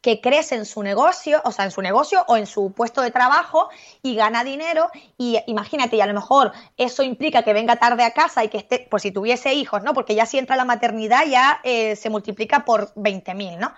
[0.02, 3.12] que crece en su negocio, o sea, en su negocio o en su puesto de
[3.12, 3.70] trabajo
[4.02, 8.10] y gana dinero y imagínate, y a lo mejor eso implica que venga tarde a
[8.10, 9.94] casa y que esté, por si tuviese hijos, ¿no?
[9.94, 13.72] Porque ya si entra la maternidad ya eh, se multiplica por 20.000, ¿no?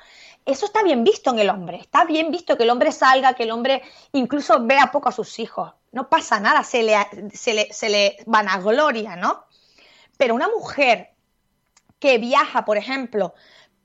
[0.47, 3.45] Eso está bien visto en el hombre, está bien visto que el hombre salga, que
[3.45, 3.83] el hombre
[4.13, 6.97] incluso vea poco a sus hijos, no pasa nada, se le,
[7.33, 9.45] se le, se le vanagloria, ¿no?
[10.17, 11.11] Pero una mujer
[11.99, 13.35] que viaja, por ejemplo,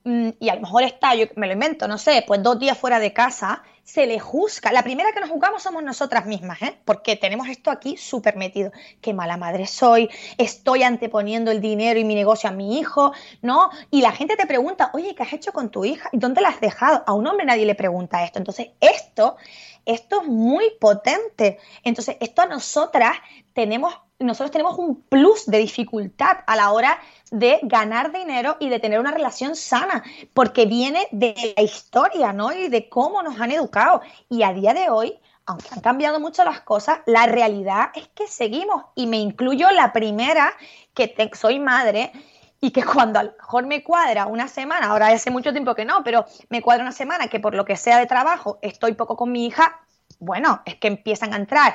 [0.04, 2.98] y a lo mejor está, yo me lo invento, no sé, pues dos días fuera
[2.98, 4.72] de casa, se le juzga.
[4.72, 6.78] La primera que nos juzgamos somos nosotras mismas, ¿eh?
[6.84, 8.70] Porque tenemos esto aquí súper metido.
[9.00, 10.08] Qué mala madre soy,
[10.38, 13.70] estoy anteponiendo el dinero y mi negocio a mi hijo, ¿no?
[13.90, 16.08] Y la gente te pregunta, oye, ¿qué has hecho con tu hija?
[16.12, 17.02] ¿Y dónde la has dejado?
[17.06, 18.38] A un hombre nadie le pregunta esto.
[18.38, 19.36] Entonces, esto,
[19.84, 21.58] esto es muy potente.
[21.82, 23.16] Entonces, esto a nosotras
[23.52, 26.98] tenemos, nosotros tenemos un plus de dificultad a la hora
[27.30, 30.02] de ganar dinero y de tener una relación sana,
[30.34, 32.52] porque viene de la historia, ¿no?
[32.52, 34.02] Y de cómo nos han educado.
[34.28, 38.26] Y a día de hoy, aunque han cambiado mucho las cosas, la realidad es que
[38.26, 38.84] seguimos.
[38.94, 40.52] Y me incluyo la primera,
[40.94, 42.12] que soy madre,
[42.60, 45.84] y que cuando a lo mejor me cuadra una semana, ahora hace mucho tiempo que
[45.84, 49.16] no, pero me cuadra una semana que por lo que sea de trabajo estoy poco
[49.16, 49.80] con mi hija,
[50.20, 51.74] bueno, es que empiezan a entrar,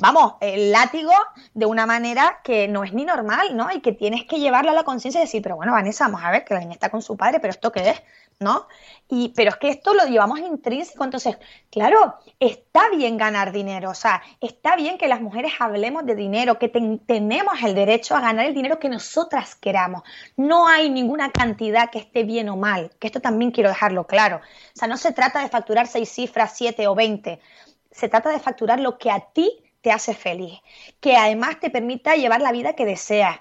[0.00, 1.12] vamos, el látigo
[1.54, 3.70] de una manera que no es ni normal, ¿no?
[3.70, 6.30] Y que tienes que llevarlo a la conciencia y decir, pero bueno, Vanessa, vamos a
[6.30, 8.02] ver que la niña está con su padre, pero ¿esto qué es?
[8.40, 8.66] ¿No?
[9.08, 11.36] Y, pero es que esto lo llevamos intrínseco, entonces,
[11.70, 16.58] claro, está bien ganar dinero, o sea, está bien que las mujeres hablemos de dinero,
[16.58, 20.02] que tenemos el derecho a ganar el dinero que nosotras queramos.
[20.36, 24.36] No hay ninguna cantidad que esté bien o mal, que esto también quiero dejarlo claro.
[24.36, 27.40] O sea, no se trata de facturar seis cifras, siete o veinte,
[27.90, 30.60] se trata de facturar lo que a ti te hace feliz,
[31.00, 33.40] que además te permita llevar la vida que deseas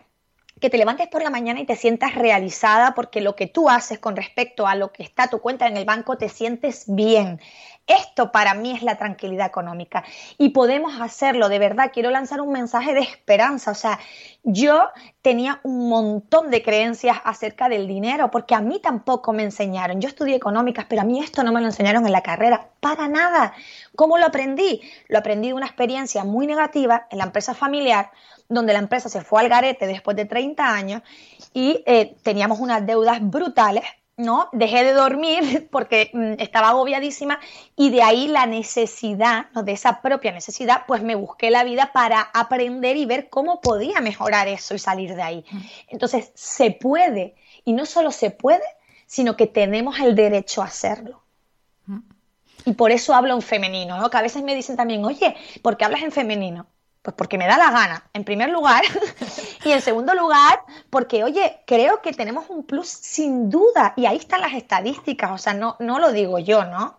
[0.62, 4.00] que te levantes por la mañana y te sientas realizada porque lo que tú haces
[4.00, 7.41] con respecto a lo que está tu cuenta en el banco te sientes bien.
[7.88, 10.04] Esto para mí es la tranquilidad económica
[10.38, 11.91] y podemos hacerlo, de verdad.
[11.94, 13.72] Quiero lanzar un mensaje de esperanza.
[13.72, 14.00] O sea,
[14.44, 14.89] yo
[15.22, 20.00] tenía un montón de creencias acerca del dinero porque a mí tampoco me enseñaron.
[20.00, 23.08] Yo estudié económicas, pero a mí esto no me lo enseñaron en la carrera, para
[23.08, 23.54] nada.
[23.96, 24.82] ¿Cómo lo aprendí?
[25.08, 28.12] Lo aprendí de una experiencia muy negativa en la empresa familiar
[28.52, 31.02] donde la empresa se fue al garete después de 30 años
[31.54, 33.84] y eh, teníamos unas deudas brutales,
[34.17, 34.50] ¿no?
[34.52, 37.39] Dejé de dormir porque mm, estaba agobiadísima
[37.76, 39.63] y de ahí la necesidad, ¿no?
[39.63, 44.02] de esa propia necesidad, pues me busqué la vida para aprender y ver cómo podía
[44.02, 45.45] mejorar eso y salir de ahí.
[45.88, 48.63] Entonces, se puede, y no solo se puede,
[49.06, 51.21] sino que tenemos el derecho a hacerlo.
[52.65, 54.10] Y por eso hablo en femenino, ¿no?
[54.10, 56.67] Que a veces me dicen también, oye, ¿por qué hablas en femenino?
[57.02, 58.84] Pues porque me da la gana, en primer lugar.
[59.63, 63.93] y en segundo lugar, porque, oye, creo que tenemos un plus sin duda.
[63.95, 66.97] Y ahí están las estadísticas, o sea, no, no lo digo yo, ¿no?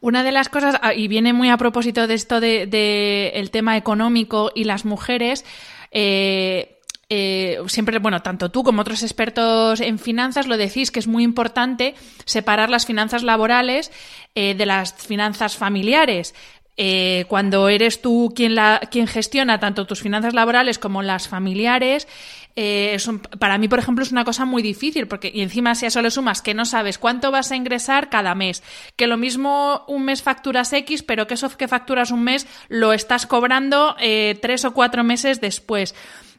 [0.00, 3.50] Una de las cosas, ah, y viene muy a propósito de esto del de, el
[3.50, 5.44] tema económico y las mujeres,
[5.92, 11.06] eh, eh, siempre, bueno, tanto tú como otros expertos en finanzas lo decís que es
[11.06, 13.92] muy importante separar las finanzas laborales
[14.34, 16.34] eh, de las finanzas familiares.
[16.76, 22.08] Eh, cuando eres tú quien, la, quien gestiona tanto tus finanzas laborales como las familiares,
[22.54, 22.96] eh,
[23.38, 26.02] para mí, por ejemplo, es una cosa muy difícil, porque y encima si a eso
[26.02, 28.62] le sumas que no sabes cuánto vas a ingresar cada mes,
[28.96, 32.92] que lo mismo un mes facturas X, pero que eso que facturas un mes lo
[32.92, 35.94] estás cobrando eh, tres o cuatro meses después.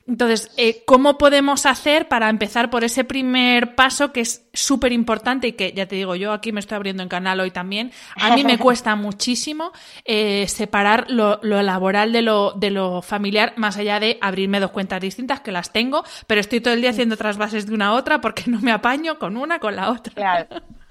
[0.05, 5.47] Entonces, eh, ¿cómo podemos hacer para empezar por ese primer paso que es súper importante
[5.47, 8.35] y que, ya te digo, yo aquí me estoy abriendo en canal hoy también, a
[8.35, 9.71] mí me cuesta muchísimo
[10.03, 14.99] eh, separar lo, laboral de lo, de lo familiar, más allá de abrirme dos cuentas
[14.99, 17.93] distintas, que las tengo, pero estoy todo el día haciendo otras bases de una a
[17.93, 20.13] otra porque no me apaño con una con la otra.
[20.13, 20.47] Claro.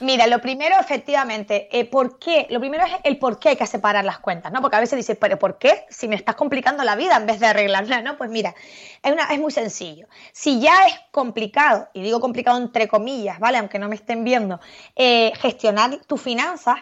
[0.00, 2.46] Mira, lo primero, efectivamente, eh, ¿por qué?
[2.50, 4.60] Lo primero es el por qué hay que separar las cuentas, ¿no?
[4.60, 5.84] Porque a veces dices, pero ¿por qué?
[5.90, 8.16] Si me estás complicando la vida en vez de arreglarla, ¿no?
[8.16, 8.54] Pues mira,
[9.02, 10.06] es, una, es muy sencillo.
[10.32, 13.58] Si ya es complicado, y digo complicado entre comillas, ¿vale?
[13.58, 14.60] Aunque no me estén viendo,
[14.96, 16.76] eh, gestionar tus finanzas,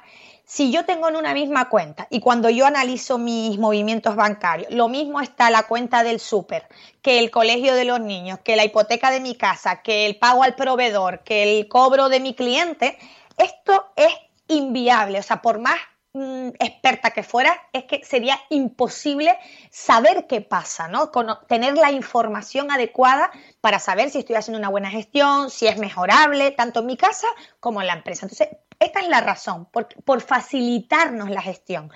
[0.48, 4.88] si yo tengo en una misma cuenta y cuando yo analizo mis movimientos bancarios, lo
[4.88, 6.66] mismo está la cuenta del súper,
[7.02, 10.42] que el colegio de los niños, que la hipoteca de mi casa, que el pago
[10.42, 12.96] al proveedor, que el cobro de mi cliente,
[13.36, 14.10] esto es
[14.46, 15.18] inviable.
[15.18, 15.76] O sea, por más
[16.14, 19.38] mm, experta que fuera, es que sería imposible
[19.70, 21.10] saber qué pasa, ¿no?
[21.46, 23.30] tener la información adecuada
[23.60, 27.26] para saber si estoy haciendo una buena gestión, si es mejorable, tanto en mi casa
[27.60, 28.24] como en la empresa.
[28.24, 31.90] Entonces, esta es la razón, por, facilitarnos la gestión.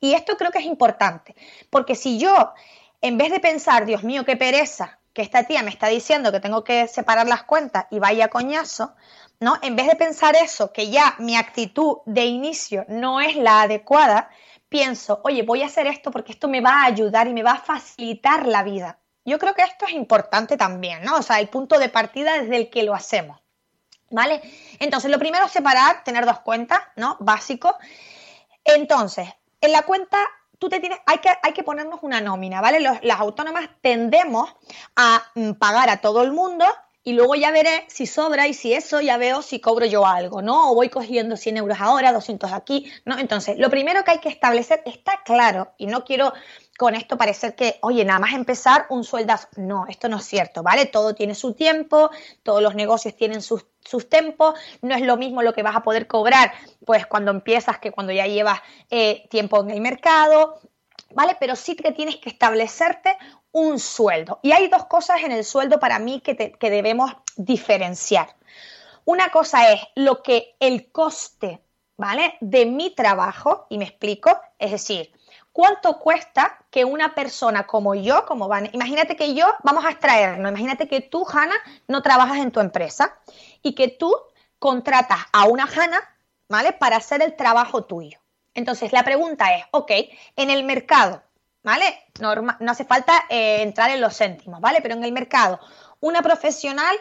[0.00, 1.34] Y esto creo que es importante,
[1.70, 2.52] porque si yo,
[3.00, 6.40] en vez de pensar, Dios mío, qué pereza, que esta tía me está diciendo que
[6.40, 8.94] tengo que separar las cuentas y vaya coñazo,
[9.38, 9.58] ¿no?
[9.62, 14.28] En vez de pensar eso, que ya mi actitud de inicio no es la adecuada,
[14.68, 17.52] pienso, oye, voy a hacer esto porque esto me va a ayudar y me va
[17.52, 18.98] a facilitar la vida.
[19.24, 21.16] Yo creo que esto es importante también, ¿no?
[21.16, 23.40] O sea, el punto de partida desde el que lo hacemos,
[24.14, 24.40] ¿vale?
[24.78, 27.16] Entonces, lo primero es separar, tener dos cuentas, ¿no?
[27.20, 27.76] Básico.
[28.64, 29.28] Entonces,
[29.60, 30.18] en la cuenta
[30.58, 32.80] tú te tienes, hay que, hay que ponernos una nómina, ¿vale?
[32.80, 34.54] las autónomas tendemos
[34.96, 36.64] a mm, pagar a todo el mundo
[37.02, 40.40] y luego ya veré si sobra y si eso ya veo si cobro yo algo,
[40.40, 40.70] ¿no?
[40.70, 43.18] O voy cogiendo 100 euros ahora, 200 aquí, ¿no?
[43.18, 46.32] Entonces, lo primero que hay que establecer está claro y no quiero
[46.78, 49.48] con esto parecer que, oye, nada más empezar un sueldazo.
[49.56, 50.86] No, esto no es cierto, ¿vale?
[50.86, 52.10] Todo tiene su tiempo,
[52.42, 55.82] todos los negocios tienen sus, sus tiempos, no es lo mismo lo que vas a
[55.82, 56.52] poder cobrar,
[56.84, 58.60] pues cuando empiezas que cuando ya llevas
[58.90, 60.60] eh, tiempo en el mercado,
[61.10, 61.36] ¿vale?
[61.38, 63.16] Pero sí que tienes que establecerte
[63.52, 64.40] un sueldo.
[64.42, 68.34] Y hay dos cosas en el sueldo para mí que, que debemos diferenciar.
[69.04, 71.60] Una cosa es lo que el coste,
[71.96, 72.34] ¿vale?
[72.40, 75.12] De mi trabajo, y me explico, es decir,
[75.54, 80.50] ¿cuánto cuesta que una persona como yo, como van, imagínate que yo, vamos a extraernos,
[80.50, 81.54] imagínate que tú, Hanna,
[81.86, 83.16] no trabajas en tu empresa
[83.62, 84.12] y que tú
[84.58, 86.00] contratas a una Hanna,
[86.48, 86.72] ¿vale?
[86.72, 88.18] Para hacer el trabajo tuyo.
[88.52, 89.92] Entonces, la pregunta es, ok,
[90.34, 91.22] en el mercado,
[91.62, 91.84] ¿vale?
[92.18, 94.80] no hace falta eh, entrar en los céntimos, ¿vale?
[94.82, 95.60] Pero en el mercado,
[96.00, 96.96] una profesional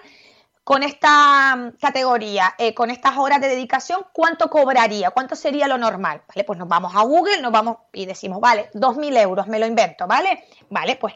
[0.63, 5.11] con esta mm, categoría, eh, con estas horas de dedicación, ¿cuánto cobraría?
[5.11, 6.21] ¿Cuánto sería lo normal?
[6.27, 6.43] ¿Vale?
[6.43, 10.07] Pues nos vamos a Google, nos vamos y decimos, vale, 2.000 euros, me lo invento,
[10.07, 10.45] ¿vale?
[10.69, 11.13] Vale, pues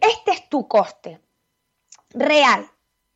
[0.00, 1.20] este es tu coste
[2.10, 2.68] real.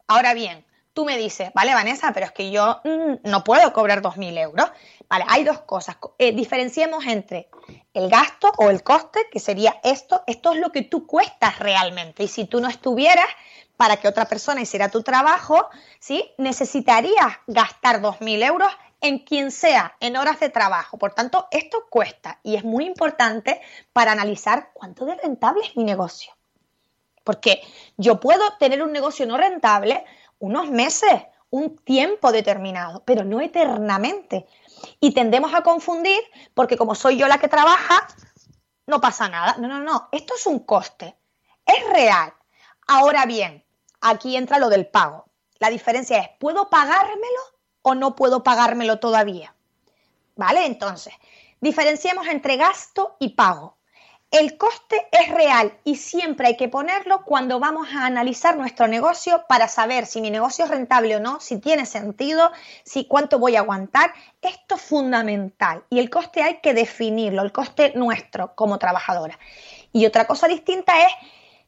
[0.06, 4.00] Ahora bien, tú me dices, vale, Vanessa, pero es que yo mm, no puedo cobrar
[4.00, 4.70] 2.000 euros.
[5.08, 5.96] Vale, hay dos cosas.
[6.18, 7.48] Eh, diferenciemos entre
[7.94, 10.22] el gasto o el coste, que sería esto.
[10.26, 12.24] Esto es lo que tú cuestas realmente.
[12.24, 13.26] Y si tú no estuvieras
[13.78, 16.28] para que otra persona hiciera tu trabajo, ¿sí?
[16.36, 18.68] necesitarías gastar 2.000 euros
[19.00, 20.98] en quien sea, en horas de trabajo.
[20.98, 23.60] Por tanto, esto cuesta y es muy importante
[23.92, 26.32] para analizar cuánto de rentable es mi negocio.
[27.22, 27.62] Porque
[27.96, 30.04] yo puedo tener un negocio no rentable
[30.40, 31.12] unos meses,
[31.50, 34.46] un tiempo determinado, pero no eternamente.
[34.98, 36.20] Y tendemos a confundir
[36.54, 38.08] porque como soy yo la que trabaja,
[38.88, 39.54] no pasa nada.
[39.60, 41.16] No, no, no, esto es un coste.
[41.64, 42.34] Es real.
[42.88, 43.62] Ahora bien,
[44.00, 45.26] aquí entra lo del pago.
[45.58, 47.40] La diferencia es, ¿puedo pagármelo
[47.82, 49.54] o no puedo pagármelo todavía?
[50.36, 50.66] ¿Vale?
[50.66, 51.14] Entonces,
[51.60, 53.78] diferenciemos entre gasto y pago.
[54.30, 59.46] El coste es real y siempre hay que ponerlo cuando vamos a analizar nuestro negocio
[59.48, 62.52] para saber si mi negocio es rentable o no, si tiene sentido,
[62.84, 64.12] si cuánto voy a aguantar.
[64.42, 69.38] Esto es fundamental y el coste hay que definirlo, el coste nuestro como trabajadora.
[69.94, 71.12] Y otra cosa distinta es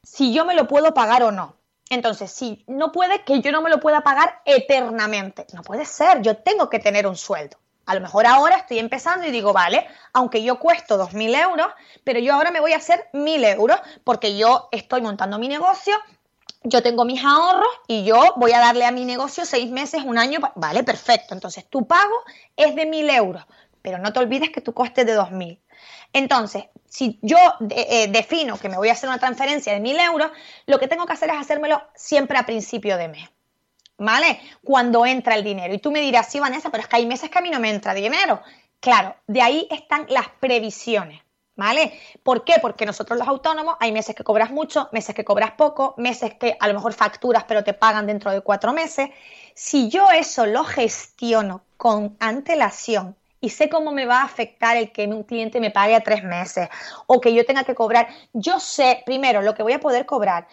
[0.03, 1.55] si yo me lo puedo pagar o no.
[1.91, 6.21] Entonces, si no puede que yo no me lo pueda pagar eternamente, no puede ser,
[6.21, 7.57] yo tengo que tener un sueldo.
[7.85, 11.67] A lo mejor ahora estoy empezando y digo, vale, aunque yo cuesto 2.000 euros,
[12.05, 15.93] pero yo ahora me voy a hacer 1.000 euros porque yo estoy montando mi negocio,
[16.63, 20.17] yo tengo mis ahorros y yo voy a darle a mi negocio seis meses, un
[20.17, 21.33] año, vale, perfecto.
[21.33, 22.23] Entonces tu pago
[22.55, 23.43] es de 1.000 euros,
[23.81, 25.59] pero no te olvides que tu coste es de 2.000.
[26.13, 27.37] Entonces, si yo
[27.69, 30.31] eh, defino que me voy a hacer una transferencia de 1.000 euros,
[30.65, 33.29] lo que tengo que hacer es hacérmelo siempre a principio de mes.
[34.01, 34.39] ¿vale?
[34.63, 35.73] Cuando entra el dinero.
[35.73, 37.59] Y tú me dirás, sí, Vanessa, pero es que hay meses que a mí no
[37.59, 38.41] me entra dinero.
[38.79, 41.21] Claro, de ahí están las previsiones.
[41.53, 41.99] ¿Vale?
[42.23, 42.55] ¿Por qué?
[42.61, 46.57] Porque nosotros los autónomos hay meses que cobras mucho, meses que cobras poco, meses que
[46.59, 49.09] a lo mejor facturas pero te pagan dentro de cuatro meses.
[49.53, 54.91] Si yo eso lo gestiono con antelación y sé cómo me va a afectar el
[54.91, 56.69] que un cliente me pague a tres meses
[57.07, 58.07] o que yo tenga que cobrar.
[58.31, 60.47] Yo sé primero lo que voy a poder cobrar,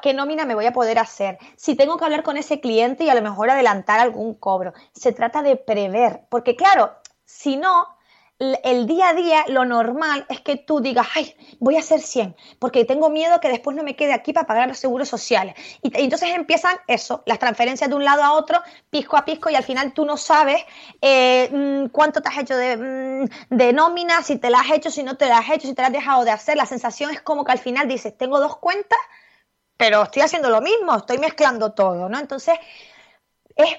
[0.00, 3.10] qué nómina me voy a poder hacer, si tengo que hablar con ese cliente y
[3.10, 4.72] a lo mejor adelantar algún cobro.
[4.92, 7.97] Se trata de prever, porque claro, si no,
[8.38, 12.36] el día a día, lo normal es que tú digas, ay, voy a hacer 100,
[12.60, 15.54] porque tengo miedo que después no me quede aquí para pagar los seguros sociales.
[15.82, 19.56] Y, entonces empiezan eso, las transferencias de un lado a otro, pisco a pisco, y
[19.56, 20.64] al final tú no sabes
[21.00, 24.90] eh, mm, cuánto te has hecho de, mm, de nómina, si te la has hecho,
[24.90, 26.56] si no te la has hecho, si te la has dejado de hacer.
[26.56, 28.98] La sensación es como que al final dices, tengo dos cuentas,
[29.76, 32.18] pero estoy haciendo lo mismo, estoy mezclando todo, ¿no?
[32.18, 32.58] Entonces,
[33.58, 33.76] es,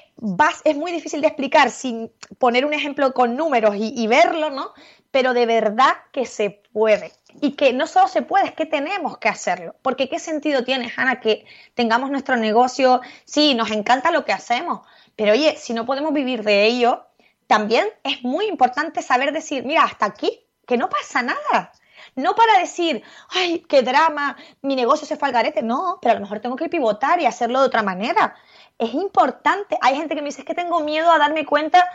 [0.66, 4.74] es muy difícil de explicar sin poner un ejemplo con números y, verlo, ¿no?
[5.10, 7.14] Pero de verdad que se puede.
[7.42, 9.76] Y que no solo se puede, es que tenemos que hacerlo.
[9.82, 11.46] Porque ¿qué sentido tiene, Hanna, que
[11.76, 13.00] tengamos nuestro negocio?
[13.24, 14.82] Sí, nos encanta lo que hacemos,
[15.16, 17.06] pero oye, si no podemos vivir de ello,
[17.48, 21.72] también es muy importante saber decir, mira, hasta aquí, que no pasa nada.
[22.16, 25.62] No para decir, ay, qué drama, mi negocio se fue al garete.
[25.62, 28.36] No, pero a lo mejor tengo que pivotar y hacerlo de otra manera.
[28.80, 29.78] Es importante.
[29.82, 31.88] Hay gente que me dice, que tengo miedo a darme cuenta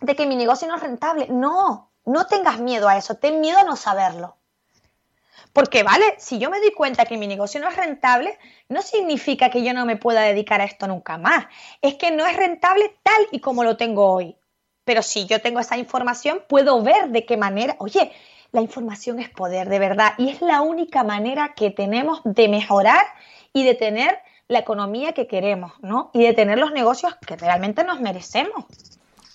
[0.00, 1.26] de que mi negocio no es rentable.
[1.28, 4.36] No, no tengas miedo a eso, ten miedo a no saberlo.
[5.52, 8.38] Porque, vale, si yo me doy cuenta que mi negocio no es rentable,
[8.68, 11.46] no significa que yo no me pueda dedicar a esto nunca más.
[11.82, 14.36] Es que no es rentable tal y como lo tengo hoy.
[14.84, 18.12] Pero si yo tengo esa información, puedo ver de qué manera, oye,
[18.52, 23.04] la información es poder, de verdad, y es la única manera que tenemos de mejorar
[23.52, 24.18] y de tener
[24.54, 26.10] la economía que queremos, ¿no?
[26.14, 28.64] Y de tener los negocios que realmente nos merecemos.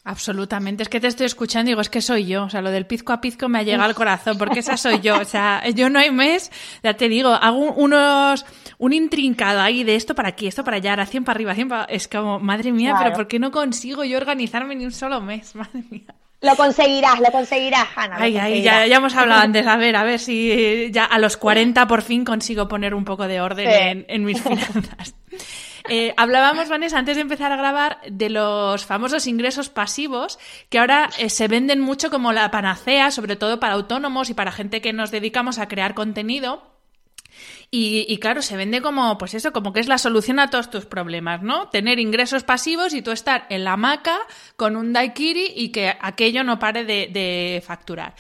[0.06, 2.72] Absolutamente, es que te estoy escuchando y digo, es que soy yo, o sea, lo
[2.72, 5.62] del pizco a pizco me ha llegado al corazón, porque esa soy yo, o sea,
[5.76, 6.52] yo no hay mes,
[6.82, 8.46] ya te digo, hago unos,
[8.78, 11.84] un intrincado ahí de esto para aquí, esto para allá, cien para arriba, 100 para...
[11.84, 15.54] Es como, madre mía, pero ¿por qué no consigo yo organizarme ni un solo mes?
[15.60, 16.16] Madre mía.
[16.42, 18.16] Lo conseguirás, lo conseguirás, Hanna.
[18.18, 19.68] Ay, ay, ya, ya, hemos hablado antes.
[19.68, 23.28] A ver, a ver si ya a los 40 por fin consigo poner un poco
[23.28, 25.16] de orden en, en, mis finanzas.
[25.92, 30.38] Eh, hablábamos, Vanessa, antes de empezar a grabar, de los famosos ingresos pasivos,
[30.70, 34.52] que ahora eh, se venden mucho como la panacea, sobre todo para autónomos y para
[34.52, 36.69] gente que nos dedicamos a crear contenido.
[37.72, 40.86] Y, claro, se vende como, pues eso, como que es la solución a todos tus
[40.86, 41.70] problemas, ¿no?
[41.70, 44.18] Tener ingresos pasivos y tú estar en la hamaca
[44.56, 48.16] con un daiquiri y que aquello no pare de facturar.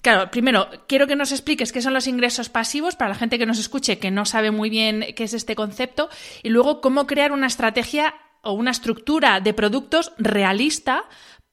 [0.00, 3.46] Claro, primero, quiero que nos expliques qué son los ingresos pasivos para la gente que
[3.46, 6.08] nos escuche que no sabe muy bien qué es este concepto
[6.42, 11.04] y luego cómo crear una estrategia o una estructura de productos realista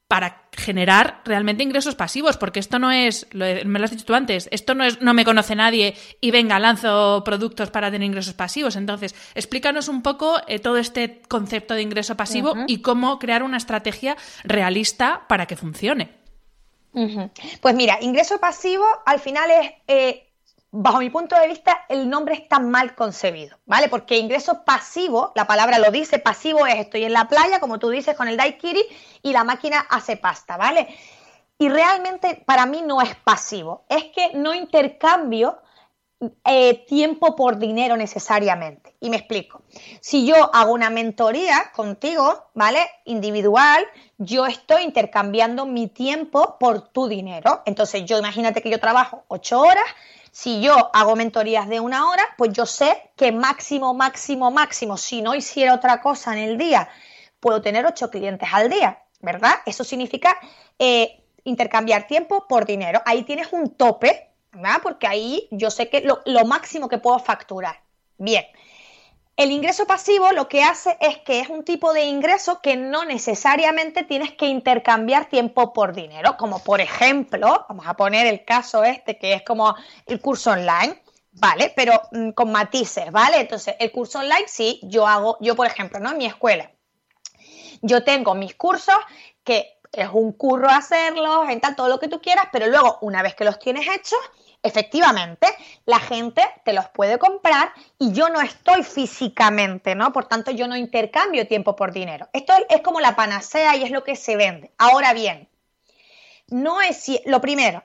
[0.08, 4.48] para generar realmente ingresos pasivos, porque esto no es, me lo has dicho tú antes,
[4.52, 8.76] esto no es no me conoce nadie y venga, lanzo productos para tener ingresos pasivos.
[8.76, 13.58] Entonces, explícanos un poco eh, todo este concepto de ingreso pasivo y cómo crear una
[13.58, 16.12] estrategia realista para que funcione.
[17.60, 20.34] Pues mira, ingreso pasivo al final es, eh,
[20.78, 23.88] bajo mi punto de vista, el nombre está mal concebido, ¿vale?
[23.88, 27.90] Porque ingreso pasivo, la palabra lo dice, pasivo es estoy en la playa, como tú
[27.90, 28.84] dices, con el daiquiri
[29.22, 30.88] y la máquina hace pasta, ¿vale?
[31.58, 35.60] Y realmente para mí no es pasivo, es que no intercambio
[36.44, 38.96] eh, tiempo por dinero necesariamente.
[39.00, 39.62] Y me explico.
[40.02, 42.80] Si yo hago una mentoría contigo, ¿vale?
[43.06, 43.86] Individual,
[44.18, 47.62] yo estoy intercambiando mi tiempo por tu dinero.
[47.66, 49.86] Entonces, yo imagínate que yo trabajo ocho horas.
[50.38, 55.22] Si yo hago mentorías de una hora, pues yo sé que máximo, máximo, máximo, si
[55.22, 56.90] no hiciera otra cosa en el día,
[57.40, 59.54] puedo tener ocho clientes al día, ¿verdad?
[59.66, 60.38] Eso significa
[60.78, 63.02] eh, intercambiar tiempo por dinero.
[63.06, 64.82] Ahí tienes un tope, ¿verdad?
[64.84, 67.80] Porque ahí yo sé que lo, lo máximo que puedo facturar.
[68.18, 68.44] Bien.
[69.38, 73.04] El ingreso pasivo lo que hace es que es un tipo de ingreso que no
[73.04, 78.86] necesariamente tienes que intercambiar tiempo por dinero, como por ejemplo, vamos a poner el caso
[78.86, 79.76] este que es como
[80.06, 81.02] el curso online,
[81.34, 81.74] ¿vale?
[81.76, 83.42] Pero mm, con matices, ¿vale?
[83.42, 86.12] Entonces, el curso online sí, yo hago, yo por ejemplo, ¿no?
[86.12, 86.72] En mi escuela,
[87.82, 88.96] yo tengo mis cursos
[89.44, 93.22] que es un curro hacerlos, en tal, todo lo que tú quieras, pero luego, una
[93.22, 94.20] vez que los tienes hechos,
[94.66, 95.48] efectivamente,
[95.86, 100.12] la gente te los puede comprar y yo no estoy físicamente, ¿no?
[100.12, 102.28] Por tanto, yo no intercambio tiempo por dinero.
[102.34, 104.72] Esto es como la panacea y es lo que se vende.
[104.78, 105.48] Ahora bien,
[106.50, 107.84] no es lo primero.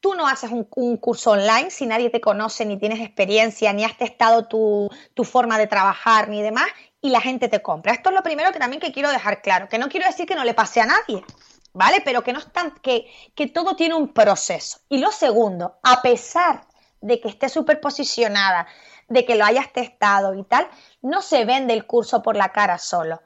[0.00, 3.96] Tú no haces un, curso online si nadie te conoce, ni tienes experiencia, ni has
[3.96, 6.66] testado tu, tu forma de trabajar, ni demás,
[7.00, 7.92] y la gente te compra.
[7.92, 10.34] Esto es lo primero que también que quiero dejar claro, que no quiero decir que
[10.34, 11.22] no le pase a nadie.
[11.72, 12.02] ¿Vale?
[12.04, 14.78] Pero que no están, que, que todo tiene un proceso.
[14.88, 16.66] Y lo segundo, a pesar
[17.00, 18.66] de que esté superposicionada,
[19.08, 20.68] de que lo hayas testado y tal,
[21.02, 23.22] no se vende el curso por la cara solo.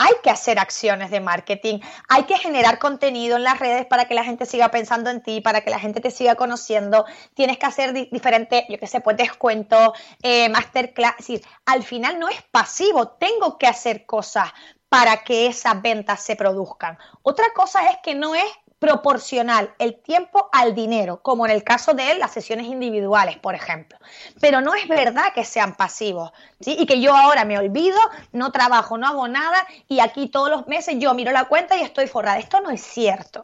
[0.00, 4.14] Hay que hacer acciones de marketing, hay que generar contenido en las redes para que
[4.14, 7.04] la gente siga pensando en ti, para que la gente te siga conociendo.
[7.34, 9.90] Tienes que hacer diferentes, yo qué sé, pues descuentos,
[10.22, 11.14] eh, masterclass.
[11.18, 14.52] Es decir, al final no es pasivo, tengo que hacer cosas
[14.88, 16.98] para que esas ventas se produzcan.
[17.22, 21.94] Otra cosa es que no es proporcional el tiempo al dinero, como en el caso
[21.94, 23.98] de las sesiones individuales, por ejemplo.
[24.40, 26.30] Pero no es verdad que sean pasivos,
[26.60, 26.76] ¿sí?
[26.78, 27.98] Y que yo ahora me olvido,
[28.32, 31.82] no trabajo, no hago nada y aquí todos los meses yo miro la cuenta y
[31.82, 32.38] estoy forrada.
[32.38, 33.42] Esto no es cierto,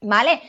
[0.00, 0.40] ¿vale?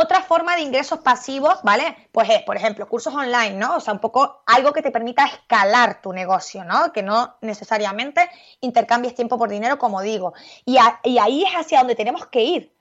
[0.00, 2.08] Otra forma de ingresos pasivos, ¿vale?
[2.12, 3.74] Pues es, por ejemplo, cursos online, ¿no?
[3.74, 6.92] O sea, un poco algo que te permita escalar tu negocio, ¿no?
[6.92, 8.30] Que no necesariamente
[8.60, 10.34] intercambies tiempo por dinero, como digo.
[10.64, 12.76] Y, ahí es hacia donde tenemos que ir,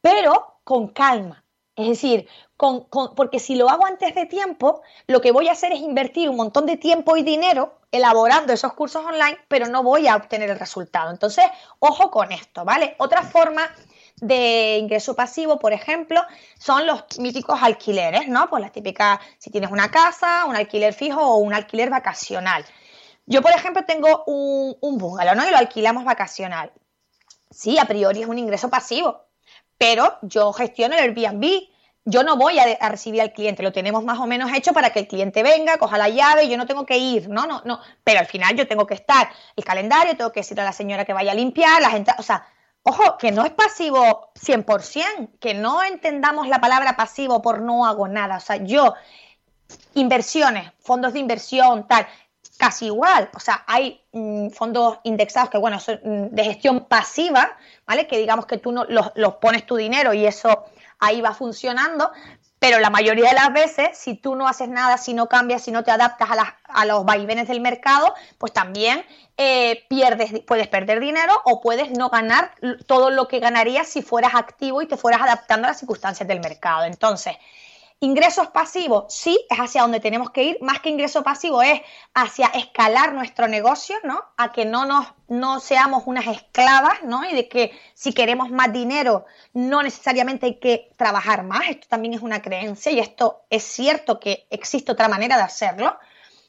[0.00, 1.44] pero con calma.
[1.76, 5.72] Es decir, con, porque si lo hago antes de tiempo, lo que voy a hacer
[5.72, 10.08] es invertir un montón de tiempo y dinero elaborando esos cursos online, pero no voy
[10.08, 11.10] a obtener el resultado.
[11.10, 11.44] Entonces,
[11.80, 12.96] ojo con esto, ¿vale?
[12.96, 13.70] Otra forma
[14.22, 16.22] de ingreso pasivo, por ejemplo,
[16.56, 18.48] son los míticos alquileres, ¿no?
[18.48, 22.64] Pues la típica, si tienes una casa, un alquiler fijo o un alquiler vacacional.
[23.26, 25.44] Yo, por ejemplo, tengo un, un bungalow, ¿no?
[25.46, 26.72] Y lo alquilamos vacacional.
[27.50, 29.26] Sí, a priori es un ingreso pasivo,
[29.76, 31.44] pero yo gestiono el Airbnb,
[32.04, 35.00] yo no voy a, recibir al cliente, lo tenemos más o menos hecho para que
[35.00, 38.20] el cliente venga, coja la llave, yo no tengo que ir, no, no, no, pero
[38.20, 41.12] al final yo tengo que estar el calendario, tengo que decirle a la señora que
[41.12, 42.46] vaya a limpiar, la gente, o sea,
[42.82, 48.08] ojo, que no es pasivo 100%, que no entendamos la palabra pasivo por no hago
[48.08, 48.94] nada, o sea, yo,
[49.94, 52.06] inversiones, fondos de inversión, tal,
[52.58, 57.56] casi igual, o sea, hay mm, fondos indexados que, bueno, son mm, de gestión pasiva,
[57.86, 58.06] ¿vale?
[58.06, 60.64] Que digamos que tú no, los, los pones tu dinero y eso
[60.98, 62.12] ahí va funcionando,
[62.62, 65.72] pero la mayoría de las veces, si tú no haces nada, si no cambias, si
[65.72, 66.28] no te adaptas
[66.68, 69.04] a, los vaivenes del mercado, pues también
[69.36, 72.52] eh, pierdes, puedes perder dinero o puedes no ganar
[72.86, 76.38] todo lo que ganarías si fueras activo y te fueras adaptando a las circunstancias del
[76.38, 76.84] mercado.
[76.84, 77.34] Entonces,
[78.02, 80.58] Ingresos pasivos, sí, es hacia donde tenemos que ir.
[80.60, 81.80] Más que ingreso pasivo es
[82.14, 84.20] hacia escalar nuestro negocio, ¿no?
[84.36, 87.24] A que no nos no seamos unas esclavas, ¿no?
[87.24, 91.68] Y de que si queremos más dinero, no necesariamente hay que trabajar más.
[91.68, 95.96] Esto también es una creencia y esto es cierto que existe otra manera de hacerlo,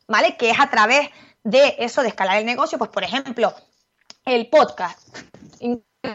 [0.07, 0.35] ¿vale?
[0.37, 1.11] Que es a través
[1.43, 2.79] de eso de escalar el negocio.
[2.79, 3.53] Pues, por ejemplo,
[4.25, 4.99] el podcast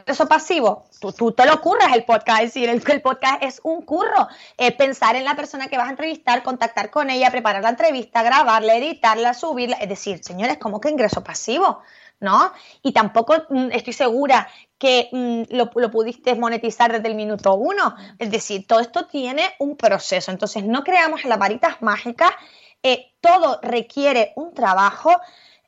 [0.07, 0.84] eso pasivo,
[1.16, 4.28] tú, te lo curras el podcast, es decir, el, el podcast es un curro,
[4.59, 8.22] eh, pensar en la persona que vas a entrevistar, contactar con ella, preparar la entrevista,
[8.22, 11.80] grabarla, editarla, subirla, es decir, señores, ¿cómo que ingreso pasivo?
[12.20, 12.53] ¿No?
[12.82, 18.30] Y tampoco mm, estoy segura que mm, lo, pudiste monetizar desde el minuto uno, es
[18.30, 22.32] decir, todo esto tiene un proceso, entonces no creamos las varitas mágicas,
[22.82, 25.18] eh, todo requiere un trabajo,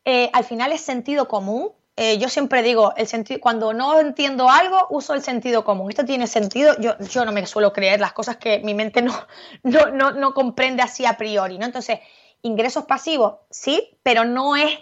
[0.05, 1.73] eh, al final es sentido común,
[2.03, 5.91] eh, yo siempre digo, el sentido, cuando no entiendo algo, uso el sentido común.
[5.91, 9.13] Esto tiene sentido, yo, yo no me suelo creer las cosas que mi mente no,
[9.65, 11.67] no, no, comprende así a priori, ¿no?
[11.67, 11.99] Entonces,
[12.41, 14.79] ingresos pasivos, sí, pero no es,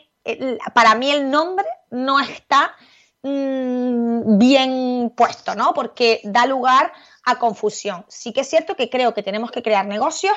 [0.74, 2.76] para mí el nombre no está
[3.24, 5.74] mm, bien puesto, ¿no?
[5.74, 6.92] Porque da lugar
[7.24, 8.04] a confusión.
[8.06, 10.36] Sí que es cierto que creo que tenemos que crear negocios,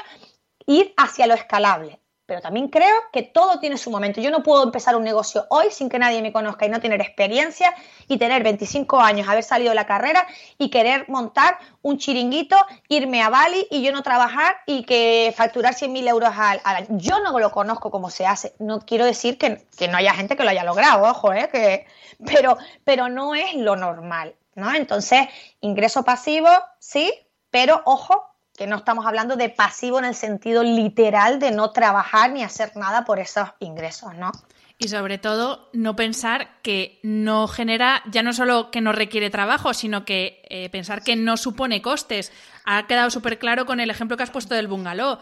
[0.65, 2.00] ir hacia lo escalable
[2.31, 4.21] pero también creo que todo tiene su momento.
[4.21, 7.01] Yo no puedo empezar un negocio hoy sin que nadie me conozca y no tener
[7.01, 7.75] experiencia
[8.07, 10.25] y tener 25 años, haber salido de la carrera
[10.57, 12.55] y querer montar un chiringuito,
[12.87, 16.87] irme a Bali y yo no trabajar y que facturar 100.000 euros al, año.
[16.91, 18.53] Yo no lo conozco cómo se hace.
[18.59, 21.49] No quiero decir que, no haya gente que lo haya logrado, ojo, ¿eh?
[21.51, 21.85] que,
[22.25, 24.35] pero, pero no es lo normal.
[24.55, 24.73] ¿no?
[24.73, 25.27] Entonces,
[25.59, 26.47] ingreso pasivo,
[26.79, 27.13] sí,
[27.49, 28.23] pero ojo,
[28.61, 32.73] que no estamos hablando de pasivo en el sentido literal de no trabajar ni hacer
[32.75, 34.31] nada por esos ingresos, ¿no?
[34.77, 39.73] Y sobre todo, no pensar que no genera, ya no solo que no requiere trabajo,
[39.73, 42.31] sino que eh, pensar que no supone costes.
[42.63, 45.17] Ha quedado súper claro con el ejemplo que has puesto del bungalow.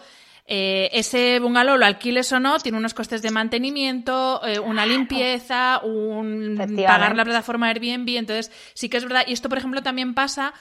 [0.45, 5.79] Eh, ese bungalow, lo alquiles o no, tiene unos costes de mantenimiento, eh, una limpieza,
[5.81, 8.17] un pagar la plataforma Airbnb.
[8.17, 9.23] Entonces, sí que es verdad.
[9.27, 10.53] Y esto, por ejemplo, también pasa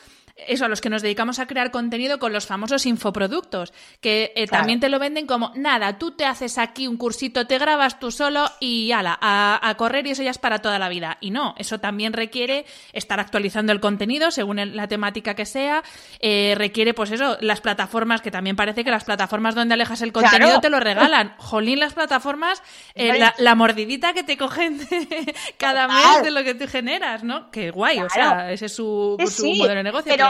[0.47, 4.47] eso, a los que nos dedicamos a crear contenido con los famosos infoproductos, que eh,
[4.47, 8.11] también te lo venden como, nada, tú te haces aquí un cursito, te grabas tú
[8.11, 11.18] solo y ala, a, correr y eso ya es para toda la vida.
[11.20, 15.82] Y no, eso también requiere estar actualizando el contenido según la temática que sea,
[16.20, 20.12] eh, requiere pues eso, las plataformas, que también parece que las plataformas donde alejas el
[20.12, 21.34] contenido te lo regalan.
[21.39, 22.62] Jolín, las plataformas,
[22.95, 24.80] eh, la, mordidita que te cogen
[25.59, 27.51] cada mes de lo que tú generas, ¿no?
[27.51, 30.12] Qué guay, o sea, ese es su, modelo de negocio.
[30.14, 30.27] Pero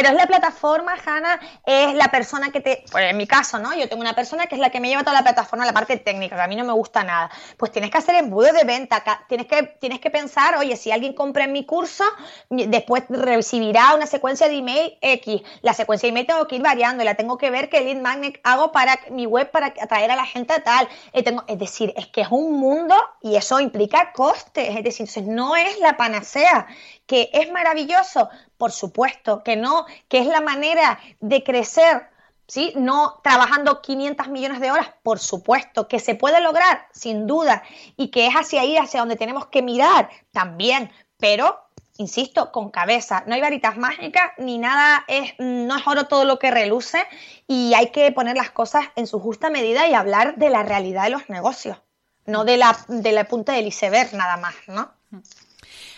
[0.00, 3.74] es la plataforma, Hanna, es la persona que te, pues en mi caso, ¿no?
[3.74, 5.96] Yo tengo una persona que es la que me lleva toda la plataforma, la parte
[5.98, 7.30] técnica, que a mí no me gusta nada.
[7.56, 11.14] Pues tienes que hacer embudo de venta, tienes que, tienes que pensar, oye, si alguien
[11.14, 12.04] compra en mi curso,
[12.48, 15.42] después recibirá una secuencia de email X.
[15.62, 18.40] La secuencia de email tengo que ir variando, la tengo que ver qué lead magnet
[18.44, 20.88] hago para mi web para atraer a la gente a tal.
[21.12, 25.08] Eh, tengo, es decir, es que es un mundo y eso implica costes, es decir,
[25.24, 26.66] no es la panacea
[27.06, 32.08] que es maravilloso, por supuesto, que no, que es la manera de crecer,
[32.46, 32.72] ¿sí?
[32.76, 37.62] No trabajando 500 millones de horas, por supuesto, que se puede lograr, sin duda,
[37.96, 41.58] y que es hacia ahí, hacia donde tenemos que mirar también, pero
[41.98, 43.24] insisto, con cabeza.
[43.26, 47.06] No hay varitas mágicas ni nada, es, no es oro todo lo que reluce
[47.46, 51.04] y hay que poner las cosas en su justa medida y hablar de la realidad
[51.04, 51.78] de los negocios,
[52.26, 54.92] no de la, de la punta del iceberg nada más, ¿no?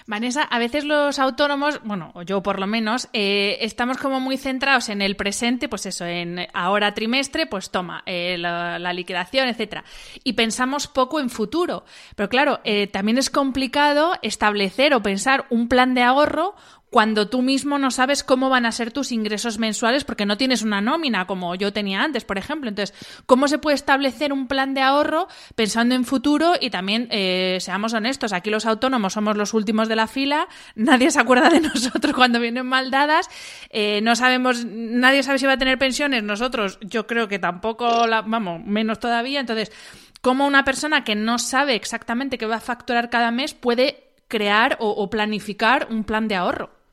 [0.07, 4.91] Vanessa, a veces los autónomos, bueno, yo por lo menos, eh, estamos como muy centrados
[4.91, 9.83] en el presente, pues eso, en ahora trimestre, pues toma, eh, la, liquidación, etcétera.
[10.23, 11.85] Y pensamos poco en futuro.
[12.17, 16.55] Pero claro, eh, también es complicado establecer o pensar un plan de ahorro
[16.95, 20.63] cuando tú mismo no sabes cómo van a ser tus ingresos mensuales porque no tienes
[20.63, 22.69] una nómina como yo tenía antes, por ejemplo.
[22.69, 25.27] Entonces, ¿cómo se puede establecer un plan de ahorro
[25.57, 29.97] pensando en futuro y también, eh, seamos honestos, aquí los autónomos somos los últimos de
[29.97, 33.29] la fila, nadie se acuerda de nosotros cuando vienen mal dadas,
[33.71, 38.07] eh, no sabemos, nadie sabe si va a tener pensiones, nosotros yo creo que tampoco,
[38.07, 39.41] la, vamos, menos todavía.
[39.41, 39.73] Entonces,
[40.21, 44.77] ¿cómo una persona que no sabe exactamente qué va a facturar cada mes puede crear
[44.79, 46.84] o planificar un plan de ahorro?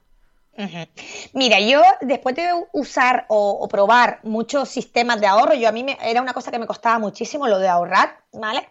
[1.33, 6.21] Mira, yo después de usar o, probar muchos sistemas de ahorro, yo a mí era
[6.21, 8.67] una cosa que me costaba muchísimo lo de ahorrar, ¿vale?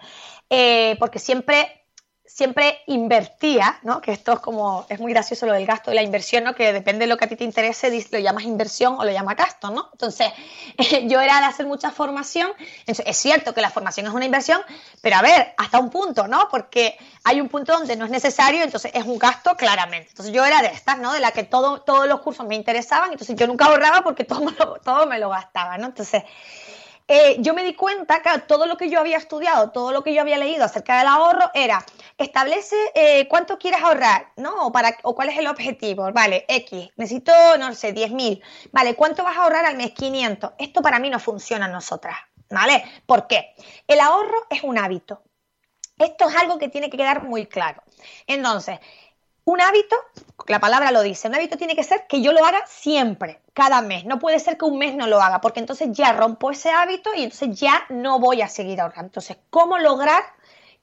[0.50, 1.79] Eh, porque siempre
[2.40, 4.00] siempre invertía, ¿no?
[4.00, 6.54] Que esto es como, es muy gracioso lo del gasto y la inversión, ¿no?
[6.54, 9.36] Que depende de lo que a ti te interese, lo llamas inversión o lo llamas
[9.36, 9.90] gasto, ¿no?
[9.92, 10.32] Entonces,
[11.04, 12.50] yo era de hacer mucha formación,
[12.86, 14.62] es cierto que la formación es una inversión,
[15.02, 16.48] pero a ver, hasta un punto, ¿no?
[16.50, 20.08] Porque hay un punto donde no es necesario, entonces es un gasto claramente.
[20.08, 21.12] Entonces yo era de estas, ¿no?
[21.12, 24.80] De la que todo, todos los cursos me interesaban, entonces yo nunca ahorraba porque todo
[24.82, 25.88] todo me lo gastaba, ¿no?
[25.88, 26.22] Entonces,
[27.12, 30.14] eh, yo me di cuenta que todo lo que yo había estudiado, todo lo que
[30.14, 31.84] yo había leído acerca del ahorro era
[32.16, 34.66] establece eh, cuánto quieres ahorrar, ¿no?
[34.66, 38.40] O, para, o cuál es el objetivo, vale, X, necesito, no sé, 10.000,
[38.70, 39.90] vale, ¿cuánto vas a ahorrar al mes?
[39.90, 40.52] 500.
[40.56, 42.16] Esto para mí no funciona en nosotras,
[42.48, 42.84] ¿vale?
[43.06, 43.56] ¿Por qué?
[43.88, 45.24] El ahorro es un hábito.
[45.98, 47.82] Esto es algo que tiene que quedar muy claro.
[48.28, 48.78] Entonces,
[49.50, 49.96] un hábito,
[50.46, 53.82] la palabra lo dice, un hábito tiene que ser que yo lo haga siempre, cada
[53.82, 54.04] mes.
[54.04, 57.10] No puede ser que un mes no lo haga, porque entonces ya rompo ese hábito
[57.14, 59.08] y entonces ya no voy a seguir ahorrando.
[59.08, 60.22] Entonces, ¿cómo lograr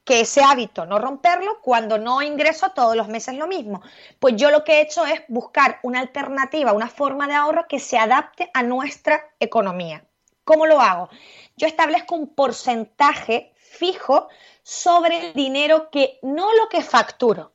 [0.03, 3.81] que ese hábito no romperlo cuando no ingreso todos los meses lo mismo?
[4.19, 7.79] Pues yo lo que he hecho es buscar una alternativa, una forma de ahorro que
[7.79, 10.03] se adapte a nuestra economía.
[10.43, 11.09] ¿Cómo lo hago?
[11.55, 14.27] Yo establezco un porcentaje fijo
[14.63, 17.51] sobre el dinero que no lo que facturo,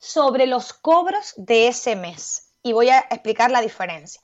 [0.00, 2.48] sobre los cobros de ese mes.
[2.62, 4.20] Y voy a explicar la diferencia.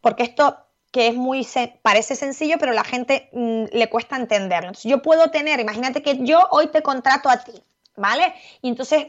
[0.00, 0.56] Porque esto
[0.90, 1.46] que es muy,
[1.82, 4.68] parece sencillo, pero la gente mm, le cuesta entenderlo.
[4.68, 7.52] Entonces, yo puedo tener, imagínate que yo hoy te contrato a ti,
[7.96, 8.32] ¿vale?
[8.62, 9.08] Y entonces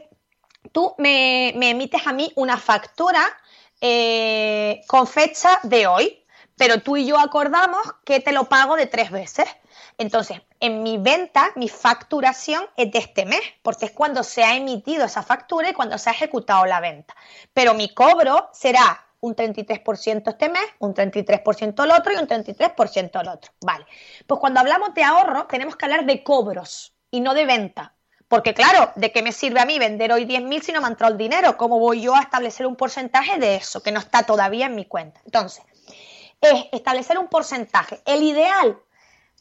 [0.72, 3.22] tú me, emites a mí una factura
[3.80, 6.25] eh, con fecha de hoy,
[6.56, 9.46] pero tú y yo acordamos que te lo pago de tres veces.
[9.98, 14.56] Entonces, en mi venta, mi facturación es de este mes, porque es cuando se ha
[14.56, 17.14] emitido esa factura y cuando se ha ejecutado la venta.
[17.52, 23.20] Pero mi cobro será un 33% este mes, un 33% el otro y un 33%
[23.20, 23.52] el otro.
[23.60, 23.86] Vale.
[24.26, 27.94] Pues cuando hablamos de ahorro, tenemos que hablar de cobros y no de venta.
[28.28, 30.90] Porque claro, ¿de qué me sirve a mí vender hoy 10.000 si no me ha
[30.90, 31.56] entrado el dinero?
[31.56, 34.84] ¿Cómo voy yo a establecer un porcentaje de eso que no está todavía en mi
[34.84, 35.20] cuenta?
[35.24, 35.64] Entonces,
[36.40, 38.00] es establecer un porcentaje.
[38.04, 38.78] El ideal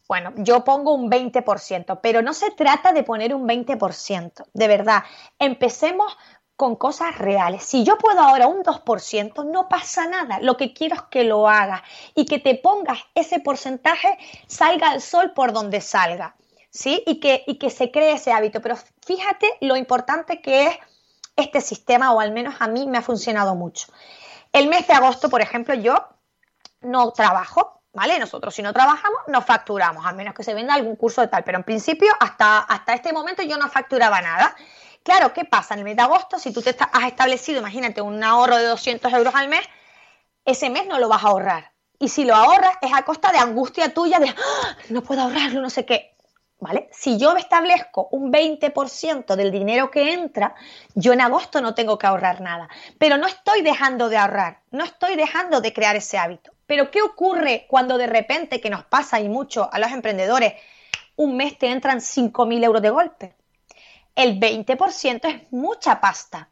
[0.07, 5.03] bueno, yo pongo un 20%, pero no se trata de poner un 20%, de verdad.
[5.39, 6.15] Empecemos
[6.55, 7.63] con cosas reales.
[7.63, 10.39] Si yo puedo ahora un 2%, no pasa nada.
[10.41, 11.81] Lo que quiero es que lo hagas
[12.13, 14.17] y que te pongas ese porcentaje,
[14.47, 16.35] salga al sol por donde salga,
[16.69, 17.03] ¿sí?
[17.07, 18.61] Y que, y que se cree ese hábito.
[18.61, 18.75] Pero
[19.05, 20.77] fíjate lo importante que es
[21.35, 23.87] este sistema, o al menos a mí me ha funcionado mucho.
[24.53, 26.14] El mes de agosto, por ejemplo, yo
[26.85, 28.19] no trabajo, ¿vale?
[28.19, 31.43] Nosotros si no trabajamos, no facturamos, a menos que se venda algún curso de tal,
[31.43, 34.55] pero en principio hasta, hasta este momento yo no facturaba nada.
[35.03, 35.75] Claro, ¿qué pasa?
[35.75, 39.13] En el mes de agosto, si tú te has establecido, imagínate, un ahorro de 200
[39.13, 39.61] euros al mes,
[40.45, 41.71] ese mes no lo vas a ahorrar.
[41.99, 44.77] Y si lo ahorras es a costa de angustia tuya de, ¡Ah!
[44.89, 46.15] no puedo ahorrarlo, no sé qué.
[46.57, 46.89] ¿Vale?
[46.91, 50.55] Si yo establezco un 20% del dinero que entra,
[50.95, 52.69] yo en agosto no tengo que ahorrar nada.
[52.97, 56.54] Pero no estoy dejando de ahorrar, no estoy dejando de crear ese hábito.
[56.67, 60.53] Pero ¿qué ocurre cuando de repente, que nos pasa y mucho a los emprendedores,
[61.15, 63.35] un mes te entran 5.000 euros de golpe?
[64.15, 66.49] El 20% es mucha pasta,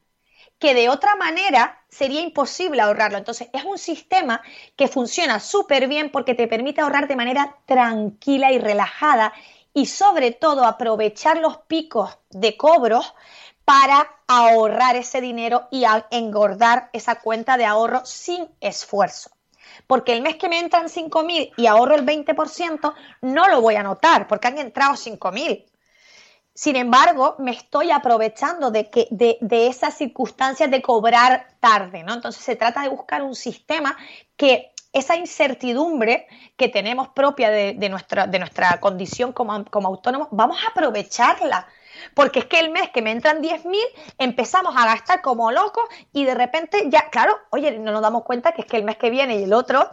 [0.59, 3.17] que de otra manera sería imposible ahorrarlo.
[3.17, 4.41] Entonces, es un sistema
[4.75, 9.33] que funciona súper bien porque te permite ahorrar de manera tranquila y relajada
[9.73, 13.15] y sobre todo aprovechar los picos de cobros
[13.65, 19.31] para ahorrar ese dinero y engordar esa cuenta de ahorro sin esfuerzo
[19.87, 23.83] porque el mes que me entran 5.000 y ahorro el 20%, no lo voy a
[23.83, 25.65] notar porque han entrado 5.000.
[26.55, 32.13] Sin embargo, me estoy aprovechando de, que, de, de esas circunstancias de cobrar tarde, ¿no?
[32.13, 33.97] Entonces se trata de buscar un sistema
[34.37, 40.57] que esa incertidumbre que tenemos propia de, nuestra, de nuestra condición como, como autónomos, vamos
[40.63, 41.67] a aprovecharla
[42.13, 43.79] porque es que el mes que me entran 10.000
[44.17, 48.51] empezamos a gastar como locos y de repente ya, claro, oye, no nos damos cuenta
[48.53, 49.89] que es que el mes que viene y el otro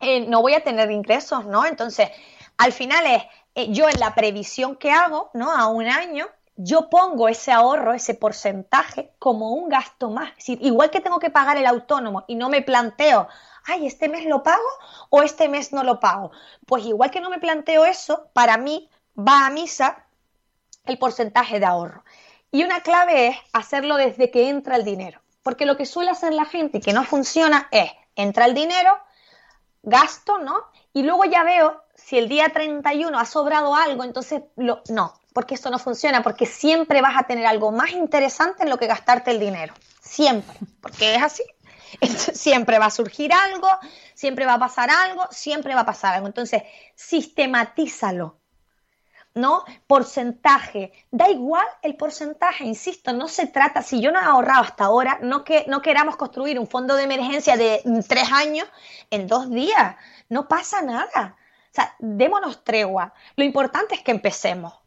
[0.00, 1.66] eh, no voy a tener ingresos, ¿no?
[1.66, 2.08] Entonces,
[2.56, 3.22] al final es,
[3.54, 5.50] eh, yo en la previsión que hago, ¿no?
[5.50, 6.26] A un año,
[6.56, 10.30] yo pongo ese ahorro, ese porcentaje, como un gasto más.
[10.30, 13.28] Es decir, igual que tengo que pagar el autónomo y no me planteo,
[13.64, 14.68] ay, ¿este mes lo pago
[15.10, 16.32] o este mes no lo pago?
[16.66, 20.04] Pues igual que no me planteo eso, para mí va a misa
[20.84, 22.04] el porcentaje de ahorro.
[22.50, 25.20] Y una clave es hacerlo desde que entra el dinero.
[25.42, 28.98] Porque lo que suele hacer la gente y que no funciona es, entra el dinero,
[29.82, 30.56] gasto, ¿no?
[30.92, 35.70] Y luego ya veo si el día 31 ha sobrado algo, entonces no, porque esto
[35.70, 39.40] no funciona, porque siempre vas a tener algo más interesante en lo que gastarte el
[39.40, 39.72] dinero.
[40.00, 41.44] Siempre, porque es así.
[42.34, 43.68] siempre va a surgir algo,
[44.14, 46.26] siempre va a pasar algo, siempre va a pasar algo.
[46.26, 46.62] Entonces,
[46.94, 48.39] sistematízalo.
[49.40, 49.64] ¿No?
[49.86, 54.84] Porcentaje, da igual el porcentaje, insisto, no se trata, si yo no he ahorrado hasta
[54.84, 58.68] ahora, no que no queramos construir un fondo de emergencia de tres años
[59.10, 59.96] en dos días,
[60.28, 61.36] no pasa nada.
[61.70, 63.14] O sea, démonos tregua.
[63.36, 64.79] Lo importante es que empecemos.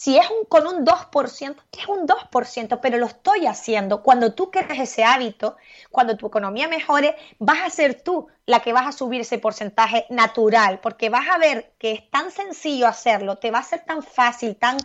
[0.00, 4.00] Si es un, con un 2%, es un 2%, pero lo estoy haciendo.
[4.04, 5.56] Cuando tú crees ese hábito,
[5.90, 10.06] cuando tu economía mejore, vas a ser tú la que vas a subir ese porcentaje
[10.08, 14.04] natural, porque vas a ver que es tan sencillo hacerlo, te va a ser tan
[14.04, 14.76] fácil, tan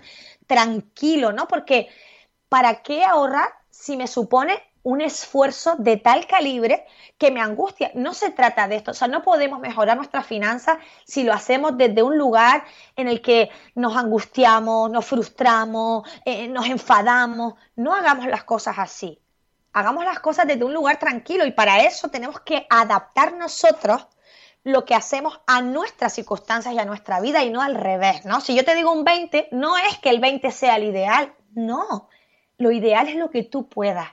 [0.48, 1.48] tranquilo, ¿no?
[1.48, 1.90] Porque
[2.50, 6.86] ¿para qué ahorrar si me supone un esfuerzo de tal calibre
[7.18, 7.92] que me angustia.
[7.96, 11.78] No se trata de esto, o sea, no podemos mejorar nuestras finanzas si lo hacemos
[11.78, 12.66] desde un lugar
[12.96, 17.54] en el que nos angustiamos, nos frustramos, eh, nos enfadamos.
[17.76, 19.20] No hagamos las cosas así.
[19.72, 24.08] Hagamos las cosas desde un lugar tranquilo y para eso tenemos que adaptar nosotros
[24.64, 28.40] lo que hacemos a nuestras circunstancias y a nuestra vida y no al revés, ¿no?
[28.40, 32.08] Si yo te digo un 20, no es que el 20 sea el ideal, no.
[32.58, 34.08] Lo ideal es lo que tú puedas.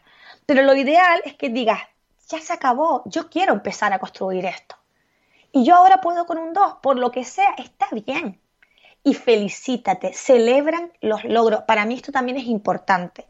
[0.50, 1.78] Pero lo ideal es que digas,
[2.26, 4.74] ya se acabó, yo quiero empezar a construir esto.
[5.52, 8.40] Y yo ahora puedo con un 2, por lo que sea, está bien.
[9.04, 11.62] Y felicítate, celebran los logros.
[11.68, 13.28] Para mí esto también es importante.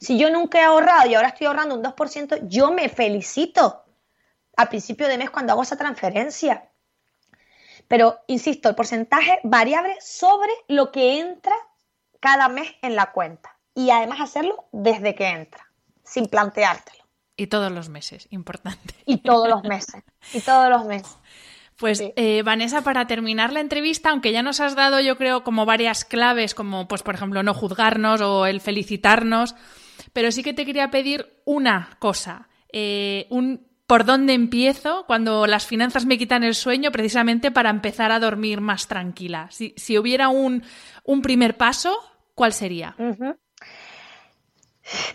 [0.00, 3.84] Si yo nunca he ahorrado y ahora estoy ahorrando un 2%, yo me felicito
[4.56, 6.70] a principio de mes cuando hago esa transferencia.
[7.86, 11.54] Pero, insisto, el porcentaje variable sobre lo que entra
[12.18, 13.58] cada mes en la cuenta.
[13.74, 15.68] Y además hacerlo desde que entra
[16.12, 17.04] sin planteártelo.
[17.36, 18.94] Y todos los meses, importante.
[19.06, 20.02] Y todos los meses,
[20.34, 21.16] y todos los meses.
[21.76, 25.64] Pues eh, Vanessa, para terminar la entrevista, aunque ya nos has dado, yo creo, como
[25.64, 29.56] varias claves, como pues por ejemplo no juzgarnos o el felicitarnos,
[30.12, 35.66] pero sí que te quería pedir una cosa, eh, un por dónde empiezo cuando las
[35.66, 39.48] finanzas me quitan el sueño, precisamente para empezar a dormir más tranquila.
[39.50, 40.62] Si, hubiera un,
[41.22, 41.98] primer paso,
[42.34, 42.94] ¿cuál sería?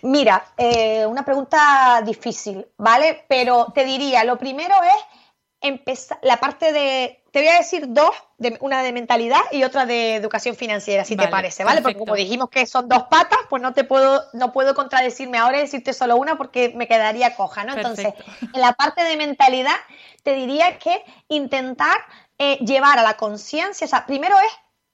[0.01, 3.25] Mira, eh, una pregunta difícil, ¿vale?
[3.27, 5.17] Pero te diría, lo primero es
[5.61, 8.11] empezar, la parte de, te voy a decir dos,
[8.59, 11.81] una de mentalidad y otra de educación financiera, si te parece, ¿vale?
[11.81, 15.57] Porque como dijimos que son dos patas, pues no te puedo, no puedo contradecirme ahora
[15.57, 17.73] y decirte solo una porque me quedaría coja, ¿no?
[17.73, 18.07] Entonces,
[18.53, 19.75] en la parte de mentalidad,
[20.23, 21.97] te diría que intentar
[22.37, 24.51] eh, llevar a la conciencia, o sea, primero es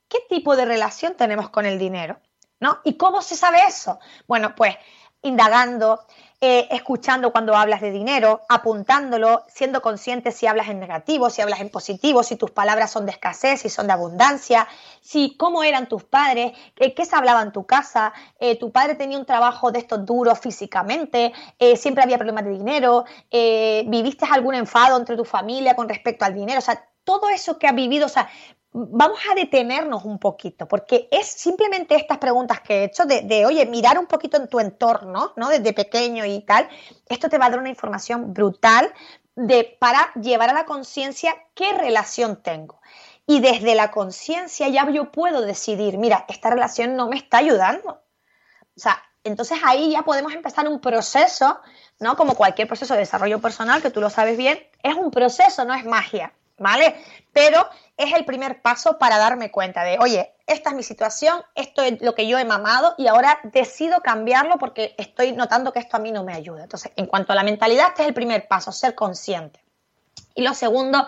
[0.08, 2.20] qué tipo de relación tenemos con el dinero.
[2.64, 2.80] ¿No?
[2.84, 3.99] ¿Y cómo se sabe eso?
[4.26, 4.76] Bueno, pues
[5.22, 5.99] indagando,
[6.39, 11.59] eh, escuchando cuando hablas de dinero, apuntándolo, siendo consciente si hablas en negativo, si hablas
[11.59, 14.68] en positivo, si tus palabras son de escasez, si son de abundancia,
[15.01, 18.95] si cómo eran tus padres, eh, qué se hablaba en tu casa, eh, tu padre
[18.95, 21.34] tenía un trabajo de estos duros físicamente,
[21.76, 26.59] siempre había problemas de dinero, viviste algún enfado entre tu familia con respecto al dinero,
[26.59, 28.30] o sea, todo eso que has vivido, o sea,
[28.74, 33.66] vamos a detenernos un poquito, porque es simplemente estas preguntas que he hecho de, oye,
[33.68, 35.50] mirar un poquito en tu entorno, ¿no?
[35.50, 36.68] Desde pequeño y tal,
[37.08, 38.92] esto te va a dar una información brutal
[39.36, 42.82] de, para llevar a la conciencia qué relación tengo.
[43.28, 48.02] Y desde la conciencia ya yo puedo decidir, mira, esta relación no me está ayudando.
[48.76, 51.60] O sea, entonces ahí ya podemos empezar un proceso,
[52.00, 52.18] ¿no?
[52.18, 55.74] Como cualquier proceso de desarrollo personal, que tú lo sabes bien, es un proceso, no
[55.74, 56.34] es magia.
[56.64, 56.95] ¿Vale?
[57.32, 61.84] Pero es el primer paso para darme cuenta de, oye, esta es mi situación, esto
[61.84, 65.97] es lo que yo he mamado y ahora decido cambiarlo porque estoy notando que esto
[65.97, 66.64] a mí no me ayuda.
[66.64, 69.59] Entonces, en cuanto a la mentalidad, este es el primer paso, ser consciente.
[70.34, 71.05] Y lo segundo,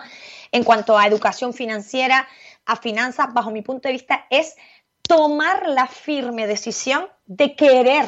[0.52, 2.28] en cuanto a educación financiera,
[2.64, 4.56] a finanzas, bajo mi punto de vista, es
[5.02, 8.06] tomar la firme decisión de querer,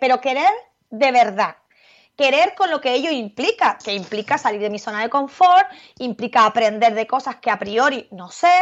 [0.00, 0.50] pero querer
[0.90, 1.56] de verdad
[2.20, 5.66] querer con lo que ello implica, que implica salir de mi zona de confort,
[5.96, 8.52] implica aprender de cosas que a priori no sé,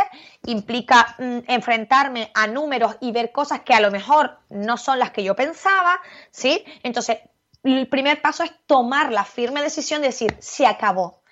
[0.47, 5.11] implica mm, enfrentarme a números y ver cosas que a lo mejor no son las
[5.11, 6.01] que yo pensaba,
[6.31, 6.65] ¿sí?
[6.85, 7.19] Entonces,
[7.65, 11.23] el primer paso es tomar la firme decisión de decir, se acabó.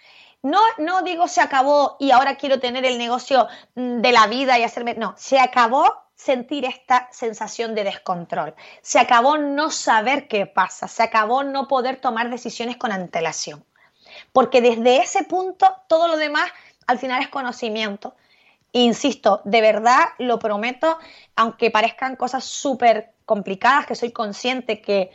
[0.42, 3.46] No, no digo se acabó y ahora quiero tener el negocio
[3.76, 8.54] mm, de la vida y hacerme, no, se acabó sentir esta sensación de descontrol.
[8.80, 13.64] Se acabó no saber qué pasa, se acabó no poder tomar decisiones con antelación.
[14.32, 16.50] Porque desde ese punto todo lo demás
[16.86, 18.14] al final es conocimiento.
[18.72, 20.98] Insisto, de verdad lo prometo,
[21.34, 25.10] aunque parezcan cosas súper complicadas, que soy consciente que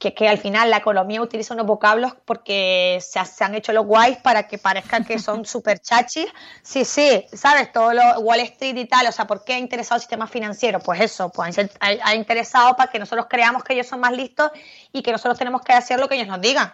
[0.00, 4.48] que, al final la economía utiliza unos vocablos porque se, han hecho los guays para
[4.48, 6.26] que parezcan que son súper chachis.
[6.62, 7.72] Sí, sí, ¿sabes?
[7.72, 9.06] Todo lo Wall Street y tal.
[9.06, 10.80] O sea, ¿por qué ha interesado el sistema financiero?
[10.80, 14.50] Pues eso, pues ha, interesado para que nosotros creamos que ellos son más listos
[14.92, 16.72] y que nosotros tenemos que hacer lo que ellos nos digan.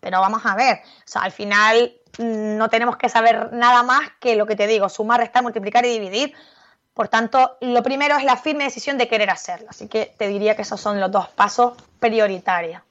[0.00, 4.02] Pero vamos a ver, o sea, al final mm, no tenemos que saber nada más
[4.20, 6.34] que lo que te digo, sumar, restar, multiplicar y dividir.
[6.94, 9.68] Por tanto, lo primero es la firme decisión de querer hacerlo.
[9.70, 12.82] Así que te diría que esos son los dos pasos prioritarios.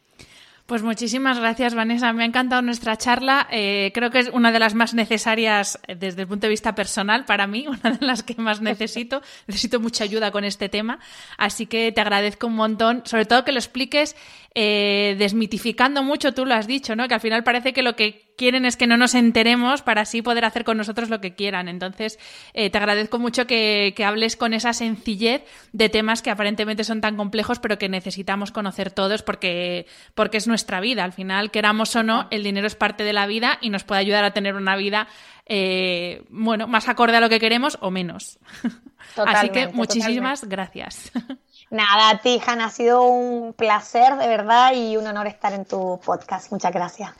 [0.71, 2.13] Pues muchísimas gracias, Vanessa.
[2.13, 3.45] Me ha encantado nuestra charla.
[3.51, 6.73] Eh, creo que es una de las más necesarias eh, desde el punto de vista
[6.75, 9.21] personal para mí, una de las que más necesito.
[9.47, 10.99] Necesito mucha ayuda con este tema.
[11.37, 14.15] Así que te agradezco un montón, sobre todo que lo expliques
[14.55, 17.09] eh, desmitificando mucho, tú lo has dicho, ¿no?
[17.09, 20.23] Que al final parece que lo que quieren es que no nos enteremos para así
[20.23, 21.67] poder hacer con nosotros lo que quieran.
[21.67, 22.17] Entonces,
[22.55, 27.17] eh, te agradezco mucho que, hables con esa sencillez de temas que aparentemente son tan
[27.17, 29.85] complejos, pero que necesitamos conocer todos porque,
[30.15, 31.03] porque es nuestra vida.
[31.03, 34.01] Al final, queramos o no, el dinero es parte de la vida y nos puede
[34.01, 35.07] ayudar a tener una vida
[35.45, 38.39] eh, bueno, más acorde a lo que queremos o menos.
[39.17, 41.11] Así que muchísimas gracias.
[41.69, 45.65] Nada, a ti, Hanna, ha sido un placer de verdad y un honor estar en
[45.65, 46.51] tu podcast.
[46.51, 47.11] Muchas gracias.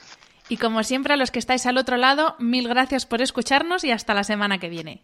[0.48, 3.90] Y como siempre, a los que estáis al otro lado, mil gracias por escucharnos y
[3.90, 5.02] hasta la semana que viene.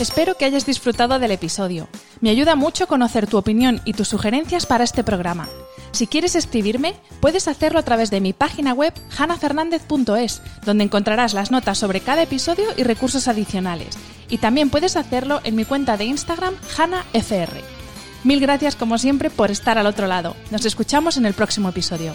[0.00, 1.88] Espero que hayas disfrutado del episodio.
[2.20, 5.48] Me ayuda mucho conocer tu opinión y tus sugerencias para este programa.
[5.90, 11.50] Si quieres escribirme, puedes hacerlo a través de mi página web hanafernandez.es, donde encontrarás las
[11.50, 13.98] notas sobre cada episodio y recursos adicionales.
[14.28, 17.50] Y también puedes hacerlo en mi cuenta de Instagram hanafr.
[18.22, 20.36] Mil gracias como siempre por estar al otro lado.
[20.52, 22.14] Nos escuchamos en el próximo episodio.